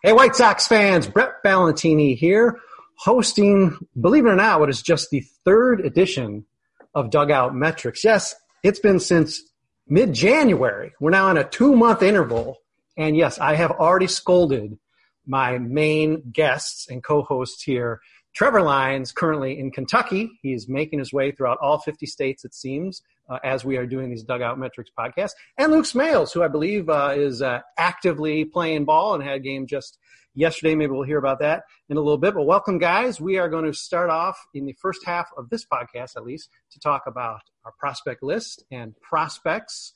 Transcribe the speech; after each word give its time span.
Hey, 0.00 0.12
White 0.12 0.36
Sox 0.36 0.68
fans, 0.68 1.08
Brett 1.08 1.42
Ballantini 1.44 2.16
here, 2.16 2.60
hosting, 2.98 3.76
believe 4.00 4.26
it 4.26 4.28
or 4.28 4.36
not, 4.36 4.60
what 4.60 4.70
is 4.70 4.80
just 4.80 5.10
the 5.10 5.24
third 5.44 5.84
edition 5.84 6.46
of 6.94 7.10
Dugout 7.10 7.52
Metrics. 7.52 8.04
Yes, 8.04 8.36
it's 8.62 8.78
been 8.78 9.00
since 9.00 9.42
mid 9.88 10.12
January. 10.12 10.92
We're 11.00 11.10
now 11.10 11.26
on 11.26 11.36
a 11.36 11.42
two 11.42 11.74
month 11.74 12.02
interval. 12.02 12.58
And 12.96 13.16
yes, 13.16 13.40
I 13.40 13.56
have 13.56 13.72
already 13.72 14.06
scolded 14.06 14.78
my 15.26 15.58
main 15.58 16.30
guests 16.30 16.88
and 16.88 17.02
co 17.02 17.22
hosts 17.22 17.64
here. 17.64 18.00
Trevor 18.36 18.62
Lyons, 18.62 19.10
currently 19.10 19.58
in 19.58 19.72
Kentucky. 19.72 20.30
He's 20.42 20.68
making 20.68 21.00
his 21.00 21.12
way 21.12 21.32
throughout 21.32 21.58
all 21.60 21.80
50 21.80 22.06
states, 22.06 22.44
it 22.44 22.54
seems, 22.54 23.02
uh, 23.28 23.38
as 23.44 23.64
we 23.64 23.76
are 23.76 23.86
doing 23.86 24.10
these 24.10 24.22
Dugout 24.22 24.58
Metrics 24.58 24.90
podcasts. 24.98 25.32
And 25.56 25.72
Luke 25.72 25.84
Smales, 25.84 26.32
who 26.32 26.42
I 26.42 26.48
believe 26.48 26.88
uh, 26.88 27.14
is 27.16 27.42
uh, 27.42 27.60
actively 27.76 28.44
playing 28.44 28.84
ball 28.84 29.14
and 29.14 29.22
had 29.22 29.36
a 29.36 29.40
game 29.40 29.66
just 29.66 29.98
yesterday. 30.34 30.74
Maybe 30.74 30.92
we'll 30.92 31.02
hear 31.02 31.18
about 31.18 31.40
that 31.40 31.64
in 31.88 31.96
a 31.96 32.00
little 32.00 32.18
bit. 32.18 32.34
But 32.34 32.44
welcome, 32.44 32.78
guys. 32.78 33.20
We 33.20 33.38
are 33.38 33.48
going 33.48 33.64
to 33.64 33.74
start 33.74 34.10
off 34.10 34.38
in 34.54 34.64
the 34.64 34.74
first 34.80 35.00
half 35.04 35.28
of 35.36 35.50
this 35.50 35.64
podcast, 35.64 36.16
at 36.16 36.24
least, 36.24 36.48
to 36.72 36.80
talk 36.80 37.02
about 37.06 37.42
our 37.64 37.72
prospect 37.78 38.22
list 38.22 38.64
and 38.70 38.94
prospects. 39.00 39.92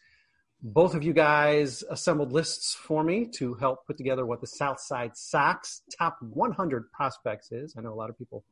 Both 0.64 0.94
of 0.94 1.02
you 1.02 1.12
guys 1.12 1.82
assembled 1.90 2.32
lists 2.32 2.74
for 2.74 3.02
me 3.02 3.26
to 3.34 3.54
help 3.54 3.86
put 3.86 3.96
together 3.96 4.24
what 4.24 4.40
the 4.40 4.46
Southside 4.46 5.16
Sox 5.16 5.82
top 5.98 6.18
100 6.20 6.92
prospects 6.92 7.50
is. 7.50 7.74
I 7.76 7.80
know 7.80 7.92
a 7.92 7.96
lot 7.96 8.10
of 8.10 8.18
people 8.18 8.44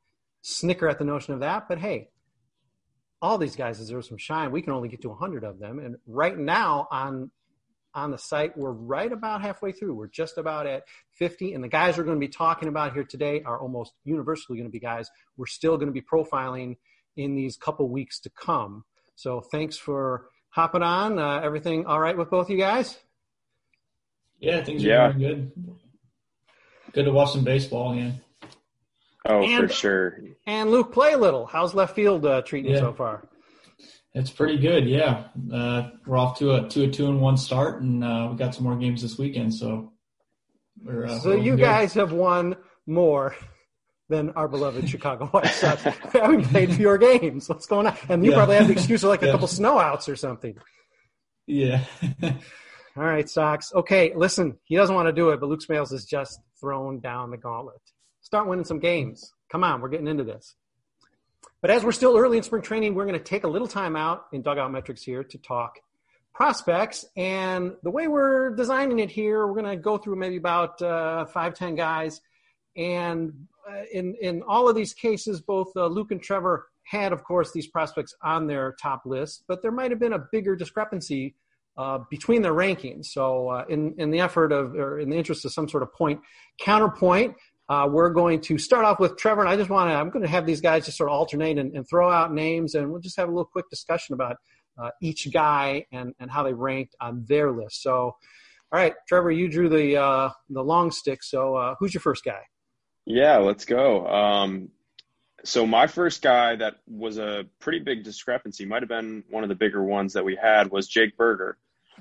snicker 0.43 0.89
at 0.89 0.99
the 0.99 1.05
notion 1.05 1.35
of 1.35 1.41
that, 1.41 1.69
but 1.69 1.79
hey, 1.79 2.09
all 3.23 3.39
these 3.39 3.57
guys 3.57 3.79
deserve 3.79 4.05
some 4.05 4.19
shine. 4.19 4.51
We 4.51 4.63
can 4.63 4.73
only 4.73 4.89
get 4.89 5.03
to 5.03 5.09
100 5.09 5.45
of 5.45 5.59
them, 5.59 5.79
and 5.79 5.97
right 6.07 6.37
now 6.37 6.89
on 6.91 7.31
on 7.93 8.13
the 8.13 8.19
site, 8.19 8.57
we're 8.57 8.71
right 8.71 9.11
about 9.11 9.43
halfway 9.43 9.73
through. 9.73 9.93
We're 9.95 10.07
just 10.07 10.39
about 10.39 10.65
at 10.67 10.85
50, 11.15 11.55
and 11.55 11.65
the 11.65 11.69
guys 11.69 11.99
we're 11.99 12.05
going 12.05 12.21
to 12.21 12.25
be 12.25 12.33
talking 12.33 12.69
about 12.69 12.93
here 12.93 13.03
today 13.03 13.43
are 13.45 13.61
almost 13.61 13.95
universally 14.05 14.57
going 14.59 14.69
to 14.69 14.73
be 14.73 14.79
guys 14.79 15.11
we're 15.37 15.47
still 15.47 15.77
going 15.77 15.89
to 15.89 15.93
be 15.93 16.01
profiling 16.01 16.77
in 17.17 17.35
these 17.35 17.57
couple 17.57 17.89
weeks 17.89 18.21
to 18.21 18.31
come. 18.31 18.85
So 19.17 19.41
thanks 19.41 19.77
for 19.77 20.27
hopping 20.51 20.83
on. 20.83 21.19
Uh, 21.19 21.41
everything 21.41 21.85
all 21.87 21.99
right 21.99 22.17
with 22.17 22.31
both 22.31 22.49
you 22.49 22.57
guys? 22.59 22.97
Yeah, 24.39 24.63
things 24.63 24.85
are 24.85 24.89
Yeah. 24.89 25.13
going 25.13 25.19
good. 25.19 25.53
Good 26.93 27.05
to 27.07 27.13
watch 27.13 27.33
some 27.33 27.45
baseball 27.45 27.93
again. 27.93 28.21
Oh, 29.31 29.43
And- 29.43 29.69
for 29.69 29.73
sure. 29.75 30.19
And 30.47 30.71
Luke, 30.71 30.93
play 30.93 31.13
a 31.13 31.19
little. 31.19 31.47
How's 31.47 31.75
left 31.75 31.95
field 31.95 32.27
uh, 32.27 32.43
treating 32.43 32.71
you 32.71 32.77
Yeah. 32.77 32.83
so 32.83 32.93
far? 32.93 33.29
It's 34.15 34.31
pretty 34.31 34.59
good, 34.59 34.89
yeah. 34.89 35.25
Uh, 35.53 35.91
we're 36.05 36.17
off 36.19 36.39
to 36.41 36.55
a 36.55 36.69
to 36.71 36.83
a 36.85 36.89
two 36.89 37.07
and 37.07 37.21
one 37.21 37.37
start, 37.37 37.81
and 37.83 38.03
uh, 38.03 38.29
we 38.31 38.37
got 38.37 38.55
some 38.55 38.65
more 38.65 38.77
games 38.77 39.03
this 39.03 39.17
weekend. 39.19 39.55
So, 39.55 39.93
we're, 40.83 41.07
uh, 41.07 41.19
So 41.21 41.33
you 41.33 41.53
good. 41.55 41.61
guys 41.63 41.95
have 41.95 42.11
won 42.13 42.57
more 42.89 43.37
than 44.09 44.31
our 44.31 44.49
beloved 44.49 44.89
Chicago 44.91 45.27
White 45.27 45.47
Sox. 45.47 45.83
having 46.13 46.43
played 46.43 46.75
fewer 46.75 46.99
games. 46.99 47.49
What's 47.49 47.67
going 47.67 47.87
on? 47.87 47.97
And 48.09 48.25
you 48.25 48.33
Yeah. 48.33 48.39
probably 48.39 48.57
have 48.57 48.67
the 48.67 48.73
excuse 48.73 49.05
of 49.05 49.11
like 49.11 49.23
a 49.23 49.27
Yeah. 49.27 49.33
couple 49.33 49.47
snowouts 49.47 50.09
or 50.09 50.17
something. 50.17 50.57
yeah, 51.47 51.85
All 52.97 53.05
right, 53.05 53.31
Sox. 53.31 53.73
Okay, 53.73 54.13
listen, 54.17 54.59
he 54.65 54.75
doesn't 54.75 54.95
want 54.95 55.07
to 55.07 55.13
do 55.13 55.31
it, 55.31 55.39
but 55.39 55.49
Luke 55.49 55.61
Smales 55.61 55.93
has 55.93 56.05
just 56.05 56.41
thrown 56.61 56.99
down 56.99 57.31
the 57.31 57.37
gauntlet. 57.39 57.81
Start 58.31 58.47
winning 58.47 58.65
some 58.65 58.79
games. 58.79 59.35
Come 59.51 59.65
on, 59.65 59.81
we're 59.81 59.89
getting 59.89 60.07
into 60.07 60.23
this. 60.23 60.55
But 61.61 61.73
as 61.73 61.83
we're 61.83 61.91
still 61.91 62.17
early 62.17 62.37
in 62.37 62.45
spring 62.45 62.63
training, 62.63 62.95
we're 62.95 63.05
going 63.05 63.19
to 63.19 63.25
take 63.25 63.43
a 63.43 63.49
little 63.49 63.67
time 63.67 63.97
out 63.97 64.27
in 64.33 64.41
Dugout 64.41 64.71
Metrics 64.71 65.03
here 65.03 65.25
to 65.25 65.39
talk 65.39 65.81
prospects. 66.33 67.05
And 67.17 67.73
the 67.83 67.91
way 67.91 68.07
we're 68.07 68.55
designing 68.55 69.01
it 69.01 69.11
here, 69.11 69.49
we're 69.49 69.61
going 69.61 69.77
to 69.77 69.83
go 69.83 69.99
through 69.99 70.15
maybe 70.15 70.37
about 70.37 70.81
uh, 70.81 71.25
five, 71.25 71.55
ten 71.55 71.75
guys. 71.75 72.21
And 72.77 73.49
uh, 73.69 73.83
in, 73.93 74.15
in 74.21 74.43
all 74.43 74.69
of 74.69 74.77
these 74.77 74.95
cases, 74.95 75.41
both 75.41 75.73
uh, 75.75 75.89
Luke 75.89 76.13
and 76.13 76.23
Trevor 76.23 76.69
had, 76.85 77.13
of 77.13 77.25
course, 77.25 77.51
these 77.51 77.67
prospects 77.67 78.15
on 78.23 78.47
their 78.47 78.77
top 78.81 79.03
list, 79.07 79.43
but 79.49 79.61
there 79.61 79.73
might 79.73 79.91
have 79.91 79.99
been 79.99 80.13
a 80.13 80.25
bigger 80.31 80.55
discrepancy 80.55 81.35
uh, 81.77 81.99
between 82.11 82.43
their 82.43 82.53
rankings. 82.53 83.07
So, 83.07 83.49
uh, 83.49 83.65
in 83.69 83.95
in 83.99 84.11
the 84.11 84.21
effort 84.21 84.53
of, 84.53 84.75
or 84.75 84.99
in 84.99 85.09
the 85.09 85.17
interest 85.17 85.45
of 85.45 85.53
some 85.53 85.69
sort 85.69 85.83
of 85.83 85.93
point 85.95 86.21
counterpoint, 86.59 87.37
uh, 87.71 87.87
we're 87.89 88.11
going 88.11 88.41
to 88.41 88.59
start 88.59 88.85
off 88.85 88.99
with 88.99 89.17
Trevor, 89.17 89.43
and 89.43 89.49
I 89.49 89.57
just 89.57 89.71
want 89.71 89.91
to, 89.91 89.95
I'm 89.95 90.11
going 90.11 90.25
to 90.25 90.29
have 90.29 90.45
these 90.45 90.61
guys 90.61 90.87
just 90.87 90.99
sort 90.99 91.09
of 91.09 91.15
alternate 91.15 91.57
and, 91.57 91.73
and 91.77 91.89
throw 91.89 92.11
out 92.11 92.35
names, 92.35 92.75
and 92.75 92.91
we'll 92.91 93.01
just 93.01 93.17
have 93.17 93.29
a 93.29 93.31
little 93.31 93.45
quick 93.45 93.71
discussion 93.71 94.13
about 94.13 94.37
uh, 94.77 94.91
each 95.01 95.33
guy 95.33 95.87
and 95.93 96.13
and 96.19 96.31
how 96.31 96.43
they 96.43 96.53
ranked 96.53 96.97
on 97.01 97.25
their 97.29 97.53
list. 97.53 97.81
So, 97.83 97.93
all 97.93 98.17
right, 98.73 98.95
Trevor, 99.09 99.31
you 99.31 99.49
drew 99.49 99.69
the 99.69 99.97
uh, 99.97 100.31
the 100.49 100.63
long 100.63 100.91
stick. 100.91 101.23
So, 101.23 101.55
uh, 101.55 101.77
who's 101.79 101.95
your 101.95 102.01
first 102.01 102.25
guy? 102.25 102.41
Yeah, 103.07 103.37
let's 103.37 103.65
go. 103.65 104.05
Um, 104.05 104.71
so 105.45 105.65
my 105.65 105.87
first 105.87 106.23
guy 106.23 106.57
that 106.57 106.79
was 106.89 107.19
a 107.19 107.47
pretty 107.61 107.79
big 107.79 108.03
discrepancy, 108.03 108.67
might 108.67 108.83
have 108.83 108.89
been 108.89 109.23
one 109.31 109.45
of 109.45 109.49
the 109.49 109.55
bigger 109.55 109.83
ones 109.83 110.13
that 110.15 110.25
we 110.25 110.35
had, 110.35 110.73
was 110.73 110.89
Jake 110.89 111.17
Burger. 111.17 111.57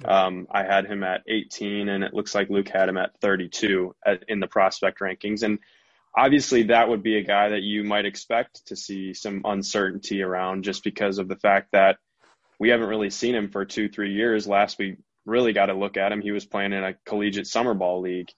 Um, 0.05 0.47
I 0.51 0.63
had 0.63 0.85
him 0.85 1.03
at 1.03 1.23
18, 1.27 1.89
and 1.89 2.03
it 2.03 2.13
looks 2.13 2.33
like 2.35 2.49
Luke 2.49 2.69
had 2.69 2.89
him 2.89 2.97
at 2.97 3.19
32 3.21 3.95
at, 4.05 4.23
in 4.27 4.39
the 4.39 4.47
prospect 4.47 4.99
rankings. 4.99 5.43
And 5.43 5.59
obviously, 6.15 6.63
that 6.63 6.89
would 6.89 7.03
be 7.03 7.17
a 7.17 7.23
guy 7.23 7.49
that 7.49 7.61
you 7.61 7.83
might 7.83 8.05
expect 8.05 8.67
to 8.67 8.75
see 8.75 9.13
some 9.13 9.41
uncertainty 9.45 10.21
around 10.21 10.63
just 10.63 10.83
because 10.83 11.17
of 11.17 11.27
the 11.27 11.35
fact 11.35 11.69
that 11.73 11.97
we 12.59 12.69
haven't 12.69 12.87
really 12.89 13.09
seen 13.09 13.35
him 13.35 13.49
for 13.49 13.65
two, 13.65 13.89
three 13.89 14.13
years. 14.13 14.47
Last 14.47 14.77
we 14.79 14.97
really 15.25 15.53
got 15.53 15.67
to 15.67 15.73
look 15.73 15.97
at 15.97 16.11
him, 16.11 16.21
he 16.21 16.31
was 16.31 16.45
playing 16.45 16.73
in 16.73 16.83
a 16.83 16.95
collegiate 17.05 17.47
summer 17.47 17.73
ball 17.73 18.01
league, 18.01 18.29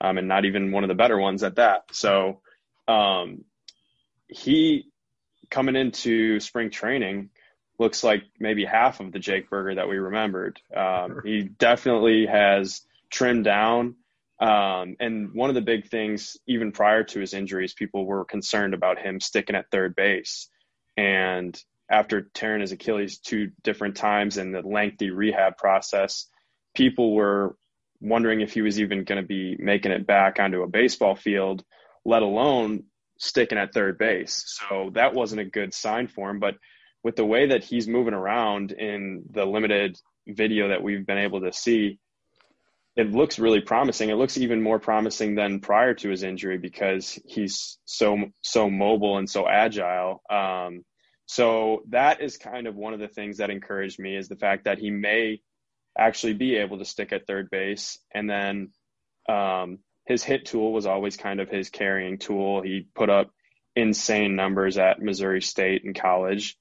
um, 0.00 0.18
and 0.18 0.28
not 0.28 0.44
even 0.44 0.72
one 0.72 0.84
of 0.84 0.88
the 0.88 0.94
better 0.94 1.18
ones 1.18 1.42
at 1.42 1.56
that. 1.56 1.82
So 1.92 2.40
um, 2.88 3.44
he 4.28 4.90
coming 5.50 5.76
into 5.76 6.40
spring 6.40 6.70
training 6.70 7.30
looks 7.78 8.02
like 8.02 8.24
maybe 8.40 8.64
half 8.64 9.00
of 9.00 9.12
the 9.12 9.18
Jake 9.18 9.48
Burger 9.48 9.76
that 9.76 9.88
we 9.88 9.96
remembered. 9.96 10.60
Um, 10.74 11.20
he 11.24 11.42
definitely 11.42 12.26
has 12.26 12.82
trimmed 13.10 13.44
down. 13.44 13.94
Um, 14.40 14.96
and 15.00 15.34
one 15.34 15.48
of 15.48 15.54
the 15.54 15.60
big 15.60 15.88
things, 15.88 16.36
even 16.46 16.72
prior 16.72 17.04
to 17.04 17.20
his 17.20 17.34
injuries, 17.34 17.74
people 17.74 18.04
were 18.04 18.24
concerned 18.24 18.74
about 18.74 18.98
him 18.98 19.20
sticking 19.20 19.56
at 19.56 19.70
third 19.70 19.94
base. 19.96 20.48
And 20.96 21.60
after 21.90 22.22
tearing 22.22 22.60
his 22.60 22.72
Achilles 22.72 23.18
two 23.18 23.52
different 23.62 23.96
times 23.96 24.36
in 24.36 24.52
the 24.52 24.62
lengthy 24.62 25.10
rehab 25.10 25.56
process, 25.56 26.26
people 26.74 27.14
were 27.14 27.56
wondering 28.00 28.40
if 28.40 28.52
he 28.52 28.62
was 28.62 28.80
even 28.80 29.04
going 29.04 29.20
to 29.20 29.26
be 29.26 29.56
making 29.58 29.92
it 29.92 30.06
back 30.06 30.38
onto 30.38 30.62
a 30.62 30.68
baseball 30.68 31.16
field, 31.16 31.64
let 32.04 32.22
alone 32.22 32.84
sticking 33.18 33.58
at 33.58 33.72
third 33.72 33.98
base. 33.98 34.44
So 34.46 34.90
that 34.94 35.14
wasn't 35.14 35.40
a 35.40 35.44
good 35.44 35.74
sign 35.74 36.06
for 36.06 36.30
him. 36.30 36.38
But 36.38 36.54
with 37.02 37.16
the 37.16 37.24
way 37.24 37.48
that 37.48 37.64
he's 37.64 37.88
moving 37.88 38.14
around 38.14 38.72
in 38.72 39.24
the 39.30 39.44
limited 39.44 39.98
video 40.26 40.68
that 40.68 40.82
we've 40.82 41.06
been 41.06 41.18
able 41.18 41.40
to 41.40 41.52
see, 41.52 41.98
it 42.96 43.12
looks 43.12 43.38
really 43.38 43.60
promising. 43.60 44.10
It 44.10 44.16
looks 44.16 44.36
even 44.36 44.60
more 44.60 44.80
promising 44.80 45.36
than 45.36 45.60
prior 45.60 45.94
to 45.94 46.10
his 46.10 46.24
injury 46.24 46.58
because 46.58 47.18
he's 47.26 47.78
so 47.84 48.18
so 48.42 48.68
mobile 48.68 49.18
and 49.18 49.30
so 49.30 49.48
agile. 49.48 50.22
Um, 50.28 50.84
so 51.26 51.82
that 51.90 52.20
is 52.20 52.38
kind 52.38 52.66
of 52.66 52.74
one 52.74 52.94
of 52.94 53.00
the 53.00 53.08
things 53.08 53.36
that 53.36 53.50
encouraged 53.50 54.00
me 54.00 54.16
is 54.16 54.28
the 54.28 54.36
fact 54.36 54.64
that 54.64 54.78
he 54.78 54.90
may 54.90 55.40
actually 55.96 56.32
be 56.32 56.56
able 56.56 56.78
to 56.78 56.84
stick 56.84 57.12
at 57.12 57.26
third 57.26 57.50
base, 57.50 57.98
and 58.12 58.28
then 58.28 58.70
um, 59.28 59.78
his 60.06 60.24
hit 60.24 60.46
tool 60.46 60.72
was 60.72 60.86
always 60.86 61.16
kind 61.16 61.38
of 61.38 61.50
his 61.50 61.70
carrying 61.70 62.18
tool. 62.18 62.62
He 62.62 62.88
put 62.94 63.10
up 63.10 63.30
insane 63.76 64.34
numbers 64.34 64.78
at 64.78 65.00
Missouri 65.00 65.42
State 65.42 65.82
in 65.84 65.94
college. 65.94 66.56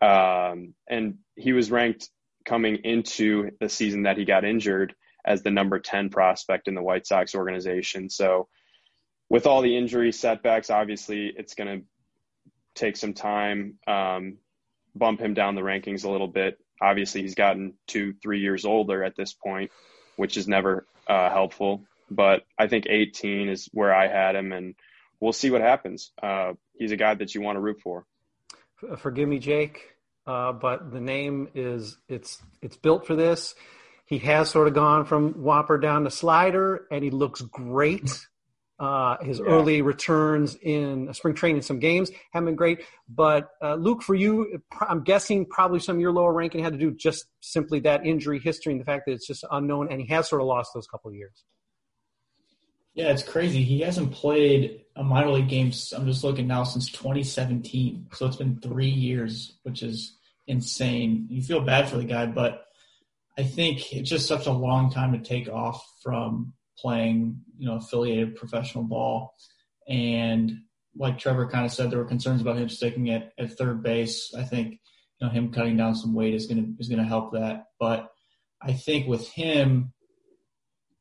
Um, 0.00 0.74
and 0.88 1.18
he 1.36 1.52
was 1.52 1.70
ranked 1.70 2.08
coming 2.44 2.76
into 2.84 3.50
the 3.60 3.68
season 3.68 4.02
that 4.02 4.16
he 4.16 4.24
got 4.24 4.44
injured 4.44 4.94
as 5.24 5.42
the 5.42 5.50
number 5.50 5.78
10 5.78 6.10
prospect 6.10 6.68
in 6.68 6.74
the 6.74 6.82
White 6.82 7.06
Sox 7.06 7.34
organization. 7.34 8.08
So, 8.08 8.48
with 9.28 9.46
all 9.46 9.62
the 9.62 9.76
injury 9.76 10.10
setbacks, 10.12 10.70
obviously 10.70 11.32
it's 11.36 11.54
going 11.54 11.80
to 11.80 11.86
take 12.74 12.96
some 12.96 13.14
time, 13.14 13.74
um, 13.86 14.38
bump 14.94 15.20
him 15.20 15.34
down 15.34 15.54
the 15.54 15.60
rankings 15.60 16.04
a 16.04 16.10
little 16.10 16.28
bit. 16.28 16.58
Obviously, 16.80 17.22
he's 17.22 17.34
gotten 17.34 17.74
two, 17.86 18.14
three 18.14 18.40
years 18.40 18.64
older 18.64 19.04
at 19.04 19.14
this 19.14 19.32
point, 19.32 19.70
which 20.16 20.36
is 20.36 20.48
never 20.48 20.86
uh, 21.06 21.30
helpful. 21.30 21.84
But 22.10 22.42
I 22.58 22.66
think 22.66 22.86
18 22.88 23.48
is 23.48 23.68
where 23.72 23.94
I 23.94 24.08
had 24.08 24.34
him, 24.34 24.52
and 24.52 24.74
we'll 25.20 25.32
see 25.32 25.50
what 25.50 25.60
happens. 25.60 26.10
Uh, 26.20 26.54
he's 26.72 26.90
a 26.90 26.96
guy 26.96 27.14
that 27.14 27.34
you 27.34 27.40
want 27.40 27.56
to 27.56 27.60
root 27.60 27.80
for. 27.80 28.06
Forgive 28.98 29.28
me, 29.28 29.38
Jake, 29.38 29.96
uh, 30.26 30.52
but 30.52 30.90
the 30.92 31.00
name 31.00 31.48
is 31.54 31.96
it's 32.08 32.40
it's 32.62 32.76
built 32.76 33.06
for 33.06 33.14
this. 33.14 33.54
He 34.06 34.18
has 34.18 34.50
sort 34.50 34.66
of 34.66 34.74
gone 34.74 35.04
from 35.04 35.34
Whopper 35.34 35.78
down 35.78 36.04
to 36.04 36.10
slider, 36.10 36.86
and 36.90 37.04
he 37.04 37.10
looks 37.10 37.40
great. 37.40 38.10
Uh, 38.80 39.22
his 39.22 39.38
yeah. 39.38 39.44
early 39.44 39.82
returns 39.82 40.56
in 40.62 41.12
spring 41.12 41.34
training, 41.34 41.60
some 41.60 41.78
games 41.78 42.10
haven't 42.32 42.46
been 42.46 42.56
great. 42.56 42.82
But 43.10 43.50
uh, 43.62 43.74
Luke, 43.74 44.02
for 44.02 44.14
you, 44.14 44.62
I'm 44.80 45.04
guessing 45.04 45.44
probably 45.44 45.80
some 45.80 45.96
of 45.96 46.00
your 46.00 46.12
lower 46.12 46.32
ranking 46.32 46.64
had 46.64 46.72
to 46.72 46.78
do 46.78 46.90
just 46.90 47.26
simply 47.40 47.80
that 47.80 48.06
injury 48.06 48.40
history 48.40 48.72
and 48.72 48.80
the 48.80 48.86
fact 48.86 49.04
that 49.04 49.12
it's 49.12 49.26
just 49.26 49.44
unknown, 49.50 49.92
and 49.92 50.00
he 50.00 50.06
has 50.08 50.30
sort 50.30 50.40
of 50.40 50.48
lost 50.48 50.70
those 50.74 50.86
couple 50.86 51.10
of 51.10 51.14
years. 51.14 51.44
Yeah, 52.94 53.10
it's 53.10 53.22
crazy. 53.22 53.62
He 53.62 53.80
hasn't 53.80 54.12
played 54.12 54.82
a 54.96 55.04
minor 55.04 55.30
league 55.30 55.48
game. 55.48 55.72
I'm 55.94 56.06
just 56.06 56.24
looking 56.24 56.46
now 56.46 56.64
since 56.64 56.90
2017, 56.90 58.08
so 58.12 58.26
it's 58.26 58.36
been 58.36 58.60
three 58.60 58.90
years, 58.90 59.58
which 59.62 59.82
is 59.82 60.16
insane. 60.46 61.26
You 61.30 61.42
feel 61.42 61.60
bad 61.60 61.88
for 61.88 61.96
the 61.96 62.04
guy, 62.04 62.26
but 62.26 62.66
I 63.38 63.44
think 63.44 63.92
it's 63.92 64.10
just 64.10 64.26
such 64.26 64.46
a 64.46 64.52
long 64.52 64.90
time 64.90 65.12
to 65.12 65.18
take 65.18 65.48
off 65.48 65.82
from 66.02 66.52
playing, 66.78 67.40
you 67.58 67.66
know, 67.66 67.76
affiliated 67.76 68.36
professional 68.36 68.84
ball. 68.84 69.34
And 69.88 70.52
like 70.96 71.18
Trevor 71.18 71.48
kind 71.48 71.64
of 71.64 71.72
said, 71.72 71.90
there 71.90 71.98
were 71.98 72.04
concerns 72.04 72.40
about 72.40 72.58
him 72.58 72.68
sticking 72.68 73.10
at, 73.10 73.32
at 73.38 73.56
third 73.56 73.82
base. 73.82 74.34
I 74.36 74.42
think, 74.42 74.80
you 75.18 75.26
know, 75.26 75.32
him 75.32 75.52
cutting 75.52 75.76
down 75.76 75.94
some 75.94 76.14
weight 76.14 76.34
is 76.34 76.46
gonna 76.46 76.66
is 76.78 76.88
gonna 76.88 77.04
help 77.04 77.32
that. 77.32 77.66
But 77.78 78.10
I 78.60 78.72
think 78.72 79.06
with 79.06 79.28
him, 79.28 79.92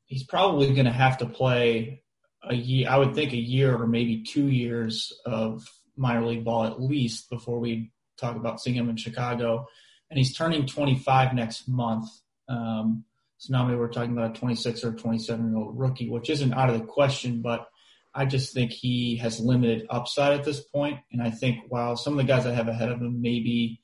he's 0.10 0.24
probably 0.24 0.74
gonna 0.74 0.92
have 0.92 1.18
to 1.20 1.26
play 1.26 2.04
a 2.44 2.56
year 2.56 2.90
I 2.90 2.98
would 2.98 3.16
think 3.16 3.32
a 3.32 3.38
year 3.38 3.76
or 3.76 3.88
maybe 3.88 4.24
two 4.24 4.48
years 4.48 5.14
of 5.26 5.66
minor 5.96 6.26
league 6.26 6.44
ball 6.44 6.66
at 6.66 6.82
least 6.82 7.30
before 7.30 7.60
we 7.60 7.92
talk 8.18 8.36
about 8.36 8.62
seeing 8.62 8.76
him 8.76 8.90
in 8.90 8.98
Chicago. 8.98 9.68
And 10.10 10.18
he's 10.18 10.36
turning 10.36 10.66
25 10.66 11.34
next 11.34 11.68
month. 11.68 12.10
Um, 12.48 13.06
so 13.38 13.54
now 13.54 13.66
maybe 13.66 13.78
we're 13.78 13.90
talking 13.90 14.12
about 14.12 14.36
a 14.36 14.40
26 14.40 14.84
or 14.84 14.94
27 14.94 15.50
year 15.50 15.58
old 15.58 15.80
rookie, 15.80 16.10
which 16.10 16.30
isn't 16.30 16.54
out 16.54 16.70
of 16.70 16.80
the 16.80 16.86
question, 16.86 17.42
but 17.42 17.68
I 18.14 18.26
just 18.26 18.54
think 18.54 18.72
he 18.72 19.18
has 19.18 19.40
limited 19.40 19.86
upside 19.90 20.38
at 20.38 20.44
this 20.44 20.62
point. 20.62 21.00
And 21.12 21.22
I 21.22 21.30
think 21.30 21.60
while 21.70 21.96
some 21.96 22.14
of 22.14 22.18
the 22.18 22.32
guys 22.32 22.46
I 22.46 22.54
have 22.54 22.68
ahead 22.68 22.90
of 22.90 23.00
him 23.00 23.22
maybe 23.22 23.80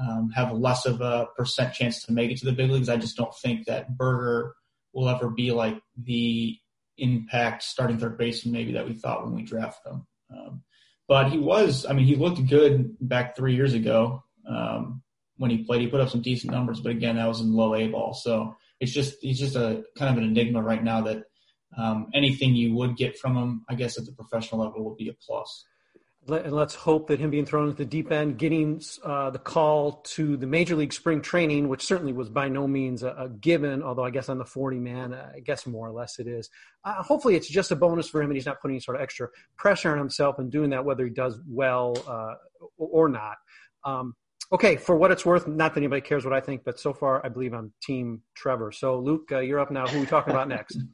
um, 0.00 0.30
have 0.34 0.52
less 0.52 0.86
of 0.86 1.00
a 1.00 1.26
percent 1.36 1.74
chance 1.74 2.04
to 2.04 2.12
make 2.12 2.30
it 2.30 2.38
to 2.38 2.46
the 2.46 2.52
big 2.52 2.70
leagues, 2.70 2.88
I 2.88 2.96
just 2.96 3.16
don't 3.16 3.34
think 3.34 3.66
that 3.66 3.96
Burger 3.96 4.54
will 4.92 5.08
ever 5.08 5.28
be 5.28 5.52
like 5.52 5.80
the 5.96 6.56
impact 6.98 7.62
starting 7.62 7.98
third 7.98 8.18
baseman 8.18 8.52
maybe 8.52 8.72
that 8.72 8.86
we 8.86 8.94
thought 8.94 9.24
when 9.24 9.34
we 9.34 9.42
drafted 9.42 9.92
him. 9.92 10.06
Um, 10.32 10.62
but 11.08 11.30
he 11.30 11.38
was, 11.38 11.86
I 11.86 11.92
mean, 11.92 12.06
he 12.06 12.14
looked 12.14 12.46
good 12.48 12.96
back 13.00 13.36
three 13.36 13.54
years 13.54 13.74
ago 13.74 14.22
um, 14.48 15.02
when 15.36 15.50
he 15.50 15.64
played. 15.64 15.80
He 15.80 15.88
put 15.88 16.00
up 16.00 16.10
some 16.10 16.22
decent 16.22 16.52
numbers, 16.52 16.80
but 16.80 16.92
again, 16.92 17.16
that 17.16 17.26
was 17.26 17.40
in 17.40 17.52
low 17.52 17.74
A 17.74 17.88
ball. 17.88 18.14
So 18.14 18.54
it's 18.78 18.92
just 18.92 19.16
he's 19.20 19.38
just 19.38 19.56
a 19.56 19.82
kind 19.98 20.16
of 20.16 20.22
an 20.22 20.28
enigma 20.28 20.62
right 20.62 20.82
now 20.82 21.00
that 21.02 21.24
um, 21.76 22.08
anything 22.14 22.54
you 22.54 22.74
would 22.74 22.96
get 22.96 23.18
from 23.18 23.36
him, 23.36 23.64
I 23.68 23.74
guess 23.74 23.98
at 23.98 24.06
the 24.06 24.12
professional 24.12 24.60
level, 24.60 24.84
would 24.84 24.96
be 24.96 25.08
a 25.08 25.14
plus. 25.14 25.64
And 26.32 26.52
let's 26.52 26.74
hope 26.74 27.08
that 27.08 27.18
him 27.18 27.30
being 27.30 27.46
thrown 27.46 27.64
into 27.64 27.76
the 27.76 27.84
deep 27.84 28.10
end, 28.12 28.38
getting 28.38 28.82
uh, 29.04 29.30
the 29.30 29.38
call 29.38 30.02
to 30.02 30.36
the 30.36 30.46
major 30.46 30.76
league 30.76 30.92
spring 30.92 31.20
training, 31.20 31.68
which 31.68 31.84
certainly 31.84 32.12
was 32.12 32.28
by 32.28 32.48
no 32.48 32.66
means 32.66 33.02
a, 33.02 33.14
a 33.18 33.28
given, 33.28 33.82
although 33.82 34.04
I 34.04 34.10
guess 34.10 34.28
on 34.28 34.38
the 34.38 34.44
40 34.44 34.78
man, 34.78 35.14
I 35.14 35.40
guess 35.40 35.66
more 35.66 35.88
or 35.88 35.92
less 35.92 36.18
it 36.18 36.26
is. 36.26 36.50
Uh, 36.84 37.02
hopefully, 37.02 37.34
it's 37.34 37.48
just 37.48 37.70
a 37.70 37.76
bonus 37.76 38.08
for 38.08 38.22
him, 38.22 38.30
and 38.30 38.36
he's 38.36 38.46
not 38.46 38.60
putting 38.60 38.76
any 38.76 38.80
sort 38.80 38.96
of 38.96 39.02
extra 39.02 39.28
pressure 39.56 39.92
on 39.92 39.98
himself 39.98 40.38
and 40.38 40.50
doing 40.50 40.70
that, 40.70 40.84
whether 40.84 41.04
he 41.04 41.10
does 41.10 41.38
well 41.48 41.94
uh, 42.06 42.34
or 42.78 43.08
not. 43.08 43.36
Um, 43.84 44.14
okay, 44.52 44.76
for 44.76 44.96
what 44.96 45.10
it's 45.10 45.24
worth, 45.24 45.46
not 45.46 45.74
that 45.74 45.80
anybody 45.80 46.00
cares 46.00 46.24
what 46.24 46.34
I 46.34 46.40
think, 46.40 46.64
but 46.64 46.78
so 46.78 46.92
far 46.92 47.24
I 47.24 47.28
believe 47.28 47.52
I'm 47.52 47.72
Team 47.82 48.22
Trevor. 48.34 48.72
So, 48.72 48.98
Luke, 48.98 49.30
uh, 49.32 49.40
you're 49.40 49.60
up 49.60 49.70
now. 49.70 49.86
Who 49.86 49.98
are 49.98 50.00
we 50.00 50.06
talking 50.06 50.32
about 50.32 50.48
next? 50.48 50.78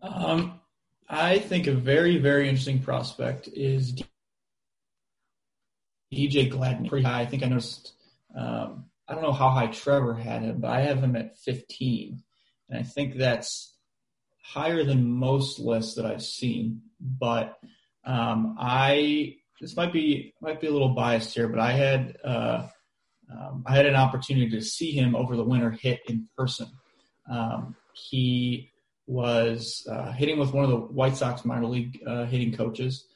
Um, 0.00 0.60
I 1.08 1.38
think 1.38 1.66
a 1.66 1.72
very, 1.72 2.18
very 2.18 2.48
interesting 2.48 2.80
prospect 2.80 3.48
is 3.48 4.02
DJ 6.12 6.50
Gladney. 6.50 6.88
Pretty 6.88 7.06
high. 7.06 7.20
I 7.20 7.26
think 7.26 7.42
I 7.42 7.46
noticed. 7.46 7.92
Um, 8.36 8.84
I 9.08 9.14
don't 9.14 9.22
know 9.22 9.32
how 9.32 9.48
high 9.48 9.68
Trevor 9.68 10.14
had 10.14 10.42
him, 10.42 10.60
but 10.60 10.70
I 10.70 10.82
have 10.82 11.02
him 11.02 11.16
at 11.16 11.38
15, 11.38 12.22
and 12.68 12.78
I 12.78 12.82
think 12.82 13.16
that's 13.16 13.74
higher 14.42 14.84
than 14.84 15.10
most 15.10 15.58
lists 15.58 15.94
that 15.94 16.04
I've 16.04 16.22
seen. 16.22 16.82
But 17.00 17.58
um, 18.04 18.56
I 18.58 19.36
this 19.60 19.76
might 19.76 19.92
be 19.92 20.34
might 20.42 20.60
be 20.60 20.66
a 20.66 20.72
little 20.72 20.94
biased 20.94 21.34
here, 21.34 21.48
but 21.48 21.60
I 21.60 21.72
had 21.72 22.16
uh, 22.22 22.68
um, 23.32 23.64
I 23.66 23.74
had 23.74 23.86
an 23.86 23.96
opportunity 23.96 24.50
to 24.50 24.62
see 24.62 24.92
him 24.92 25.16
over 25.16 25.36
the 25.36 25.44
winter 25.44 25.70
hit 25.70 26.00
in 26.06 26.28
person. 26.36 26.68
Um, 27.30 27.76
he 27.94 28.70
was 29.08 29.86
uh, 29.90 30.12
hitting 30.12 30.38
with 30.38 30.52
one 30.52 30.64
of 30.64 30.70
the 30.70 30.76
White 30.76 31.16
Sox 31.16 31.44
minor 31.44 31.66
league 31.66 31.98
uh, 32.06 32.26
hitting 32.26 32.54
coaches, 32.54 33.06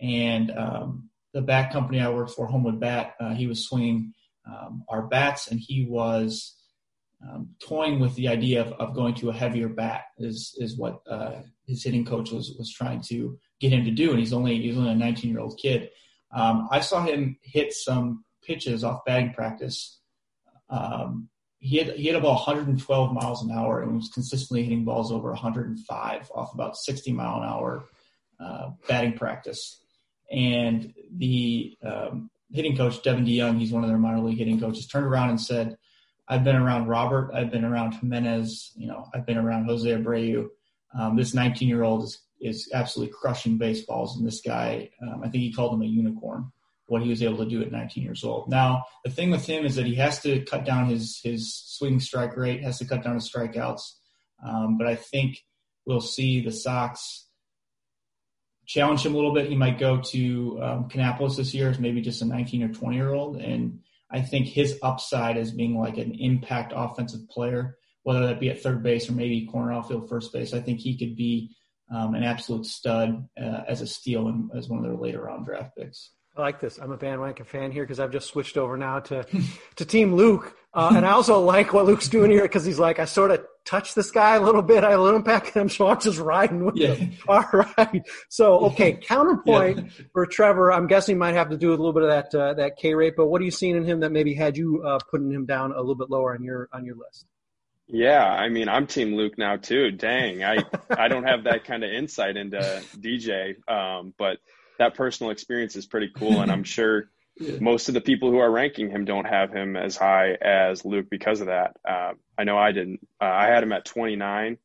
and 0.00 0.50
um, 0.50 1.10
the 1.34 1.42
bat 1.42 1.72
company 1.72 2.00
I 2.00 2.08
worked 2.08 2.32
for, 2.32 2.46
Homewood 2.46 2.80
Bat, 2.80 3.14
uh, 3.20 3.34
he 3.34 3.46
was 3.46 3.68
swinging 3.68 4.14
um, 4.46 4.84
our 4.88 5.02
bats, 5.02 5.50
and 5.50 5.60
he 5.60 5.86
was 5.88 6.56
um, 7.22 7.50
toying 7.60 8.00
with 8.00 8.14
the 8.14 8.28
idea 8.28 8.62
of, 8.62 8.72
of, 8.72 8.94
going 8.94 9.14
to 9.16 9.28
a 9.28 9.34
heavier 9.34 9.68
bat. 9.68 10.04
Is 10.18 10.56
is 10.58 10.78
what 10.78 11.02
uh, 11.08 11.42
his 11.66 11.84
hitting 11.84 12.06
coach 12.06 12.32
was 12.32 12.54
was 12.58 12.72
trying 12.72 13.02
to 13.02 13.38
get 13.60 13.72
him 13.72 13.84
to 13.84 13.90
do, 13.90 14.10
and 14.10 14.18
he's 14.18 14.32
only 14.32 14.60
he's 14.60 14.76
only 14.76 14.92
a 14.92 14.94
19 14.94 15.30
year 15.30 15.40
old 15.40 15.58
kid. 15.60 15.90
Um, 16.34 16.66
I 16.70 16.80
saw 16.80 17.04
him 17.04 17.36
hit 17.42 17.74
some 17.74 18.24
pitches 18.42 18.84
off 18.84 19.04
batting 19.04 19.34
practice. 19.34 20.00
Um, 20.70 21.28
he 21.62 21.76
had 21.78 21.94
he 21.96 22.08
had 22.08 22.16
about 22.16 22.46
112 22.46 23.12
miles 23.12 23.42
an 23.44 23.52
hour 23.52 23.82
and 23.82 23.94
was 23.94 24.08
consistently 24.08 24.64
hitting 24.64 24.84
balls 24.84 25.12
over 25.12 25.28
105 25.30 26.30
off 26.34 26.52
about 26.54 26.76
60 26.76 27.12
mile 27.12 27.40
an 27.40 27.48
hour 27.48 27.84
uh, 28.40 28.70
batting 28.88 29.12
practice. 29.12 29.80
And 30.28 30.92
the 31.16 31.76
um, 31.84 32.30
hitting 32.50 32.76
coach 32.76 33.00
Devin 33.04 33.24
DeYoung, 33.24 33.60
he's 33.60 33.70
one 33.70 33.84
of 33.84 33.88
their 33.88 33.98
minor 33.98 34.20
league 34.20 34.38
hitting 34.38 34.58
coaches, 34.58 34.88
turned 34.88 35.06
around 35.06 35.30
and 35.30 35.40
said, 35.40 35.76
I've 36.26 36.42
been 36.42 36.56
around 36.56 36.88
Robert. 36.88 37.30
I've 37.32 37.52
been 37.52 37.64
around 37.64 37.92
Jimenez. 37.92 38.72
You 38.74 38.88
know, 38.88 39.06
I've 39.14 39.24
been 39.24 39.38
around 39.38 39.66
Jose 39.66 39.88
Abreu. 39.88 40.48
Um, 40.98 41.14
this 41.14 41.32
19 41.32 41.68
year 41.68 41.84
old 41.84 42.02
is, 42.02 42.22
is 42.40 42.70
absolutely 42.74 43.14
crushing 43.14 43.56
baseballs. 43.56 44.16
And 44.16 44.26
this 44.26 44.40
guy, 44.40 44.90
um, 45.00 45.20
I 45.22 45.28
think 45.28 45.44
he 45.44 45.52
called 45.52 45.74
him 45.74 45.82
a 45.82 45.86
unicorn, 45.86 46.50
what 46.92 47.02
he 47.02 47.08
was 47.08 47.22
able 47.22 47.38
to 47.38 47.46
do 47.46 47.62
at 47.62 47.72
19 47.72 48.04
years 48.04 48.22
old. 48.22 48.50
Now, 48.50 48.84
the 49.02 49.10
thing 49.10 49.30
with 49.30 49.46
him 49.46 49.64
is 49.64 49.76
that 49.76 49.86
he 49.86 49.94
has 49.94 50.20
to 50.20 50.44
cut 50.44 50.66
down 50.66 50.90
his, 50.90 51.18
his 51.24 51.54
swing 51.54 51.98
strike 52.00 52.36
rate, 52.36 52.62
has 52.62 52.80
to 52.80 52.84
cut 52.84 53.02
down 53.02 53.14
his 53.14 53.32
strikeouts. 53.32 53.80
Um, 54.46 54.76
but 54.76 54.86
I 54.86 54.96
think 54.96 55.38
we'll 55.86 56.02
see 56.02 56.44
the 56.44 56.52
Sox 56.52 57.30
challenge 58.66 59.06
him 59.06 59.14
a 59.14 59.16
little 59.16 59.32
bit. 59.32 59.48
He 59.48 59.56
might 59.56 59.78
go 59.78 60.02
to 60.02 60.58
um, 60.62 60.88
Kannapolis 60.90 61.38
this 61.38 61.54
year 61.54 61.70
as 61.70 61.78
maybe 61.78 62.02
just 62.02 62.20
a 62.20 62.26
19 62.26 62.62
or 62.62 62.74
20 62.74 62.94
year 62.94 63.14
old. 63.14 63.36
And 63.36 63.78
I 64.10 64.20
think 64.20 64.48
his 64.48 64.78
upside 64.82 65.38
as 65.38 65.50
being 65.50 65.78
like 65.78 65.96
an 65.96 66.12
impact 66.20 66.74
offensive 66.76 67.26
player, 67.30 67.78
whether 68.02 68.26
that 68.26 68.38
be 68.38 68.50
at 68.50 68.60
third 68.60 68.82
base 68.82 69.08
or 69.08 69.12
maybe 69.12 69.48
corner 69.50 69.72
outfield 69.72 70.10
first 70.10 70.30
base, 70.30 70.52
I 70.52 70.60
think 70.60 70.80
he 70.80 70.98
could 70.98 71.16
be 71.16 71.56
um, 71.90 72.14
an 72.14 72.22
absolute 72.22 72.66
stud 72.66 73.26
uh, 73.42 73.62
as 73.66 73.80
a 73.80 73.86
steal 73.86 74.28
and 74.28 74.50
as 74.54 74.68
one 74.68 74.80
of 74.80 74.84
their 74.84 75.00
later 75.00 75.22
round 75.22 75.46
draft 75.46 75.74
picks. 75.74 76.10
I 76.36 76.40
like 76.40 76.60
this. 76.60 76.78
I'm 76.78 76.90
a 76.92 76.96
bandwagon 76.96 77.44
fan 77.44 77.72
here 77.72 77.82
because 77.84 78.00
I've 78.00 78.10
just 78.12 78.28
switched 78.28 78.56
over 78.56 78.76
now 78.76 79.00
to 79.00 79.26
to 79.76 79.84
Team 79.84 80.14
Luke, 80.14 80.56
uh, 80.72 80.92
and 80.96 81.04
I 81.06 81.10
also 81.12 81.40
like 81.44 81.72
what 81.72 81.84
Luke's 81.86 82.08
doing 82.08 82.30
here 82.30 82.42
because 82.42 82.64
he's 82.64 82.78
like, 82.78 82.98
I 82.98 83.04
sort 83.04 83.30
of 83.30 83.44
touched 83.64 83.94
this 83.94 84.10
guy 84.10 84.36
a 84.36 84.40
little 84.40 84.62
bit, 84.62 84.82
I 84.82 84.96
let 84.96 85.10
him 85.10 85.16
impact 85.16 85.48
him, 85.50 85.68
so 85.68 85.86
I'm 85.86 86.00
just 86.00 86.18
riding 86.18 86.64
with 86.64 86.76
Yeah. 86.76 86.94
him. 86.94 87.12
All 87.28 87.44
right. 87.78 88.02
So, 88.28 88.58
okay, 88.66 88.94
counterpoint 88.94 89.92
for 90.12 90.26
Trevor. 90.26 90.72
I'm 90.72 90.86
guessing 90.88 91.16
might 91.18 91.34
have 91.34 91.50
to 91.50 91.56
do 91.56 91.70
with 91.70 91.78
a 91.78 91.82
little 91.82 91.92
bit 91.92 92.02
of 92.04 92.08
that 92.10 92.34
uh, 92.34 92.54
that 92.54 92.76
K 92.76 92.94
rate, 92.94 93.14
but 93.16 93.26
what 93.26 93.40
are 93.40 93.44
you 93.44 93.50
seeing 93.50 93.76
in 93.76 93.84
him 93.84 94.00
that 94.00 94.10
maybe 94.10 94.34
had 94.34 94.56
you 94.56 94.82
uh, 94.84 94.98
putting 95.10 95.30
him 95.30 95.44
down 95.46 95.72
a 95.72 95.78
little 95.80 95.94
bit 95.94 96.10
lower 96.10 96.34
on 96.34 96.42
your 96.42 96.68
on 96.72 96.84
your 96.84 96.96
list? 96.96 97.26
Yeah, 97.88 98.24
I 98.24 98.48
mean, 98.48 98.68
I'm 98.70 98.86
Team 98.86 99.14
Luke 99.16 99.36
now 99.36 99.56
too. 99.56 99.90
Dang, 99.90 100.42
I 100.42 100.64
I 100.88 101.08
don't 101.08 101.24
have 101.24 101.44
that 101.44 101.64
kind 101.64 101.84
of 101.84 101.90
insight 101.92 102.36
into 102.38 102.58
DJ, 102.98 103.56
um, 103.70 104.14
but 104.16 104.38
that 104.82 104.94
personal 104.94 105.30
experience 105.30 105.76
is 105.76 105.86
pretty 105.86 106.10
cool, 106.14 106.40
and 106.40 106.50
I'm 106.50 106.64
sure 106.78 107.10
most 107.60 107.88
of 107.88 107.94
the 107.94 108.00
people 108.00 108.30
who 108.30 108.38
are 108.38 108.50
ranking 108.50 108.90
him 108.90 109.04
don't 109.04 109.24
have 109.24 109.52
him 109.52 109.76
as 109.76 109.96
high 109.96 110.32
as 110.32 110.84
Luke 110.84 111.06
because 111.10 111.40
of 111.40 111.46
that. 111.46 111.76
Uh, 111.88 112.12
I 112.36 112.44
know 112.44 112.58
I 112.58 112.72
didn't. 112.72 113.00
Uh, 113.20 113.24
I 113.24 113.46
had 113.46 113.62
him 113.62 113.72
at 113.72 113.84
29. 113.84 114.58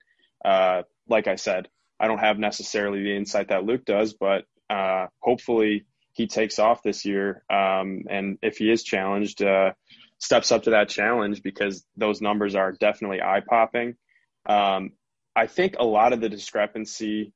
Uh, 0.43 0.83
like 1.07 1.27
I 1.27 1.36
said, 1.36 1.69
I 2.00 2.07
don't 2.07 2.19
have 2.19 2.38
necessarily 2.38 3.03
the 3.03 3.15
insight 3.15 3.50
that 3.50 3.63
Luke 3.63 3.86
does, 3.86 4.13
but 4.13 4.45
uh, 4.69 5.07
hopefully 5.19 5.86
he 6.12 6.27
takes 6.27 6.59
off 6.59 6.83
this 6.83 7.05
year, 7.05 7.43
um, 7.50 8.03
and 8.09 8.38
if 8.41 8.57
he 8.57 8.69
is 8.69 8.83
challenged. 8.83 9.41
Uh, 9.41 9.71
steps 10.19 10.51
up 10.51 10.63
to 10.63 10.71
that 10.71 10.89
challenge 10.89 11.43
because 11.43 11.86
those 11.95 12.21
numbers 12.21 12.55
are 12.55 12.71
definitely 12.71 13.21
eye 13.21 13.41
popping. 13.47 13.95
Um, 14.47 14.91
I 15.36 15.47
think 15.47 15.75
a 15.77 15.86
lot 15.86 16.13
of 16.13 16.21
the 16.21 16.29
discrepancy 16.29 17.33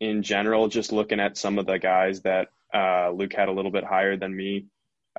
in 0.00 0.22
general, 0.22 0.68
just 0.68 0.92
looking 0.92 1.20
at 1.20 1.36
some 1.36 1.58
of 1.58 1.66
the 1.66 1.78
guys 1.78 2.22
that 2.22 2.48
uh, 2.74 3.10
Luke 3.10 3.32
had 3.32 3.48
a 3.48 3.52
little 3.52 3.70
bit 3.70 3.84
higher 3.84 4.16
than 4.16 4.34
me, 4.34 4.66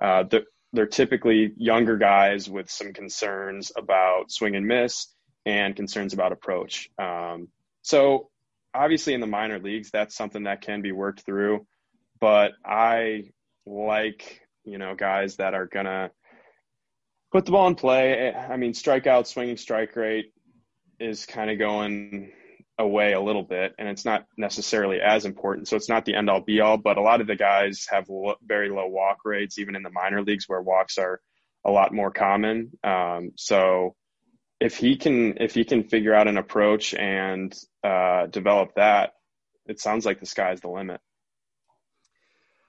uh, 0.01 0.23
they're, 0.23 0.45
they're 0.73 0.85
typically 0.85 1.53
younger 1.57 1.97
guys 1.97 2.49
with 2.49 2.69
some 2.69 2.93
concerns 2.93 3.71
about 3.77 4.31
swing 4.31 4.55
and 4.55 4.67
miss 4.67 5.07
and 5.45 5.75
concerns 5.75 6.13
about 6.13 6.31
approach. 6.31 6.89
Um, 6.99 7.47
so 7.81 8.29
obviously 8.73 9.13
in 9.13 9.21
the 9.21 9.27
minor 9.27 9.59
leagues, 9.59 9.89
that's 9.91 10.15
something 10.15 10.43
that 10.43 10.61
can 10.61 10.81
be 10.81 10.91
worked 10.91 11.21
through, 11.21 11.65
but 12.19 12.51
I 12.65 13.31
like, 13.65 14.41
you 14.65 14.77
know, 14.77 14.95
guys 14.95 15.37
that 15.37 15.53
are 15.53 15.67
going 15.67 15.85
to 15.85 16.11
put 17.31 17.45
the 17.45 17.51
ball 17.51 17.67
in 17.67 17.75
play. 17.75 18.33
I 18.33 18.57
mean, 18.57 18.73
strikeout, 18.73 19.27
swinging 19.27 19.57
strike 19.57 19.95
rate 19.95 20.33
is 20.99 21.25
kind 21.25 21.49
of 21.49 21.59
going 21.59 22.31
away 22.77 23.13
a 23.13 23.21
little 23.21 23.43
bit, 23.43 23.73
and 23.77 23.87
it's 23.87 24.05
not 24.05 24.25
necessarily 24.37 24.99
as 24.99 25.25
important. 25.25 25.67
So 25.67 25.75
it's 25.75 25.89
not 25.89 26.05
the 26.05 26.15
end 26.15 26.29
all 26.29 26.41
be 26.41 26.59
all, 26.59 26.77
but 26.77 26.97
a 26.97 27.01
lot 27.01 27.21
of 27.21 27.27
the 27.27 27.35
guys 27.35 27.87
have 27.89 28.09
lo- 28.09 28.35
very 28.45 28.69
low 28.69 28.87
walk 28.87 29.19
rates, 29.23 29.57
even 29.59 29.75
in 29.75 29.83
the 29.83 29.89
minor 29.89 30.21
leagues 30.21 30.45
where 30.47 30.61
walks 30.61 30.97
are 30.97 31.21
a 31.65 31.71
lot 31.71 31.93
more 31.93 32.11
common. 32.11 32.71
Um, 32.83 33.31
so 33.35 33.95
if 34.59 34.77
he 34.77 34.97
can 34.97 35.37
if 35.39 35.53
he 35.53 35.63
can 35.63 35.83
figure 35.83 36.13
out 36.13 36.27
an 36.27 36.37
approach 36.37 36.93
and 36.93 37.57
uh, 37.83 38.27
develop 38.27 38.75
that, 38.75 39.13
it 39.65 39.79
sounds 39.79 40.05
like 40.05 40.19
the 40.19 40.25
sky's 40.25 40.61
the 40.61 40.69
limit. 40.69 41.01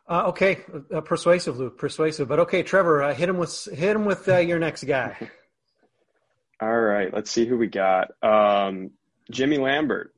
Uh, 0.09 0.29
okay, 0.29 0.59
uh, 0.95 1.01
persuasive, 1.01 1.59
Luke, 1.59 1.79
persuasive. 1.79 2.29
But 2.29 2.41
okay, 2.41 2.63
Trevor, 2.63 3.03
uh, 3.03 3.15
hit 3.15 3.29
him 3.29 3.39
with 3.39 3.65
hit 3.65 3.97
him 3.97 4.05
with 4.05 4.29
uh, 4.29 4.39
your 4.39 4.61
next 4.61 4.85
guy. 4.85 5.17
All 6.61 6.81
right, 6.81 7.13
let's 7.13 7.31
see 7.31 7.45
who 7.45 7.59
we 7.59 7.67
got. 7.67 8.13
Um, 8.23 8.93
Jimmy 9.31 9.59
Lambert. 9.59 10.15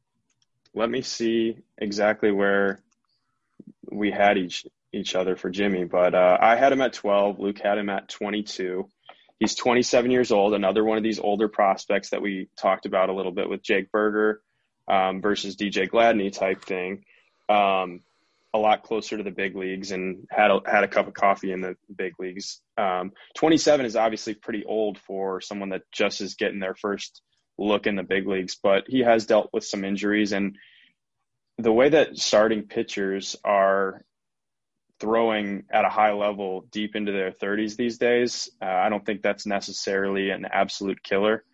Let 0.74 0.90
me 0.90 1.02
see 1.02 1.56
exactly 1.76 2.30
where 2.30 2.80
we 3.90 4.10
had 4.10 4.38
each 4.38 4.66
each 4.92 5.14
other 5.14 5.36
for 5.36 5.50
Jimmy, 5.50 5.84
but 5.84 6.14
uh, 6.14 6.38
I 6.40 6.56
had 6.56 6.72
him 6.72 6.80
at 6.80 6.94
12. 6.94 7.38
Luke 7.38 7.58
had 7.58 7.76
him 7.76 7.90
at 7.90 8.08
22. 8.08 8.88
He's 9.38 9.54
27 9.54 10.10
years 10.10 10.32
old. 10.32 10.54
Another 10.54 10.82
one 10.82 10.96
of 10.96 11.04
these 11.04 11.20
older 11.20 11.48
prospects 11.48 12.10
that 12.10 12.22
we 12.22 12.48
talked 12.56 12.86
about 12.86 13.10
a 13.10 13.12
little 13.12 13.32
bit 13.32 13.50
with 13.50 13.62
Jake 13.62 13.92
Burger 13.92 14.40
um, 14.88 15.20
versus 15.20 15.56
DJ 15.56 15.88
Gladney 15.88 16.32
type 16.32 16.64
thing. 16.64 17.04
Um, 17.50 18.00
a 18.54 18.58
lot 18.58 18.82
closer 18.82 19.18
to 19.18 19.22
the 19.22 19.30
big 19.30 19.54
leagues 19.56 19.92
and 19.92 20.26
had 20.30 20.50
a, 20.50 20.60
had 20.64 20.84
a 20.84 20.88
cup 20.88 21.06
of 21.06 21.14
coffee 21.14 21.52
in 21.52 21.60
the 21.60 21.76
big 21.94 22.14
leagues. 22.18 22.60
Um, 22.78 23.12
27 23.36 23.84
is 23.84 23.94
obviously 23.94 24.34
pretty 24.34 24.64
old 24.64 24.98
for 24.98 25.40
someone 25.40 25.68
that 25.68 25.82
just 25.92 26.22
is 26.22 26.34
getting 26.34 26.58
their 26.58 26.74
first 26.74 27.20
look 27.58 27.86
in 27.86 27.96
the 27.96 28.02
big 28.02 28.26
leagues, 28.26 28.56
but 28.62 28.84
he 28.86 29.00
has 29.00 29.26
dealt 29.26 29.50
with 29.52 29.64
some 29.64 29.84
injuries 29.84 30.32
and 30.32 30.56
the 31.58 31.72
way 31.72 31.88
that 31.88 32.16
starting 32.16 32.62
pitchers 32.62 33.36
are 33.44 34.04
throwing 35.00 35.64
at 35.70 35.84
a 35.84 35.88
high 35.88 36.12
level 36.12 36.66
deep 36.70 36.96
into 36.96 37.12
their 37.12 37.30
30s 37.30 37.76
these 37.76 37.98
days, 37.98 38.48
uh, 38.62 38.66
I 38.66 38.88
don't 38.88 39.04
think 39.04 39.22
that's 39.22 39.46
necessarily 39.46 40.30
an 40.30 40.46
absolute 40.50 41.02
killer. 41.02 41.44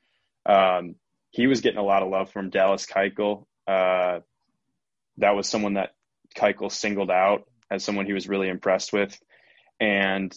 Um, 0.47 0.97
he 1.31 1.47
was 1.47 1.63
getting 1.63 1.79
a 1.79 1.85
lot 1.85 2.03
of 2.03 2.11
love 2.11 2.31
from 2.31 2.51
Dallas 2.51 2.87
Keuchel. 2.87 3.47
Uh, 3.67 4.21
that 5.19 5.35
was 5.35 5.49
someone 5.49 5.75
that 5.75 5.95
Keuchel 6.37 6.71
singled 6.71 7.11
out 7.11 7.45
as 7.71 7.83
someone 7.83 8.07
he 8.07 8.13
was 8.13 8.29
really 8.29 8.49
impressed 8.49 8.93
with. 8.93 9.19
And 9.81 10.35